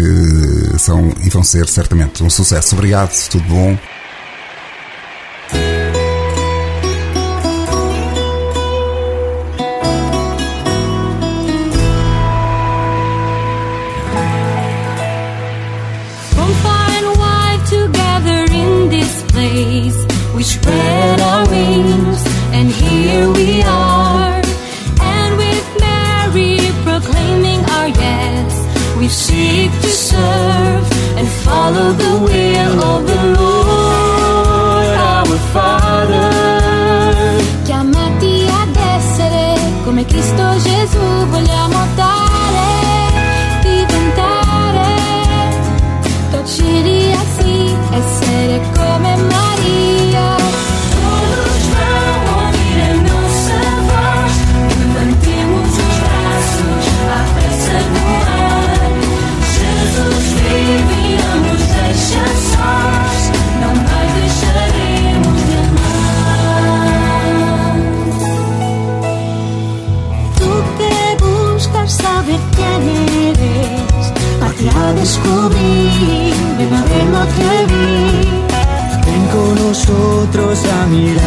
[0.78, 2.76] são e vão ser certamente um sucesso.
[2.76, 3.78] Obrigado, tudo bom.
[20.46, 22.22] Spread our wings,
[22.54, 24.42] and here we are.
[25.02, 28.52] And with Mary proclaiming our yes,
[28.98, 30.86] we seek to serve
[31.18, 36.30] and follow the will of the Lord our Father.
[37.66, 42.25] Chiamati ad essere come Cristo Gesù, vogliamo dare,
[80.56, 81.25] 像你让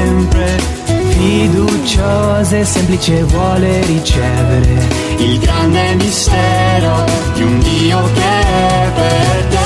[0.00, 0.58] sempre.
[1.10, 4.88] Fiduciose, semplice vuole ricevere
[5.18, 9.59] il grande mistero di un Dio che è per te,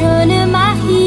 [0.00, 0.97] ocean in my.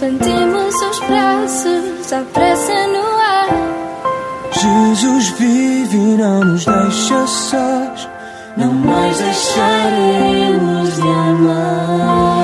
[0.00, 3.48] Levantemos os braços, a pressa no ar.
[4.50, 8.08] Jesus vive e não nos deixa sós.
[8.56, 12.39] Não mais deixaremos de amar.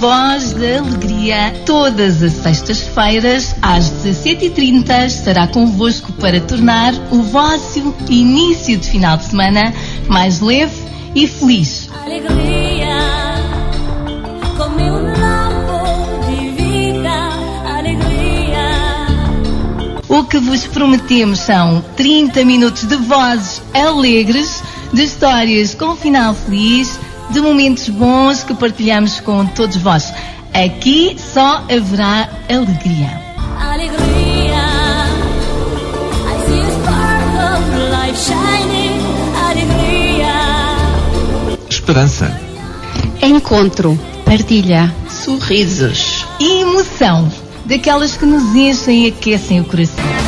[0.00, 8.76] Voz da Alegria, todas as sextas-feiras, às 17h30, estará convosco para tornar o vosso início
[8.76, 9.72] de final de semana
[10.08, 10.74] mais leve
[11.14, 11.88] e feliz.
[12.04, 13.34] Alegria,
[16.56, 17.08] vita.
[17.66, 19.06] Alegria.
[20.08, 26.98] O que vos prometemos são 30 minutos de vozes alegres, de histórias com final feliz,
[27.30, 30.12] de momentos bons que partilhamos com todos vós.
[30.52, 33.20] Aqui só haverá alegria.
[33.58, 34.64] Alegria.
[36.26, 39.00] I see a spark of life shining.
[39.48, 40.34] Alegria.
[41.68, 42.40] Esperança.
[43.20, 46.26] Encontro, partilha, Sorrisos.
[46.38, 47.30] E emoção,
[47.64, 50.23] daquelas que nos enchem e aquecem o coração.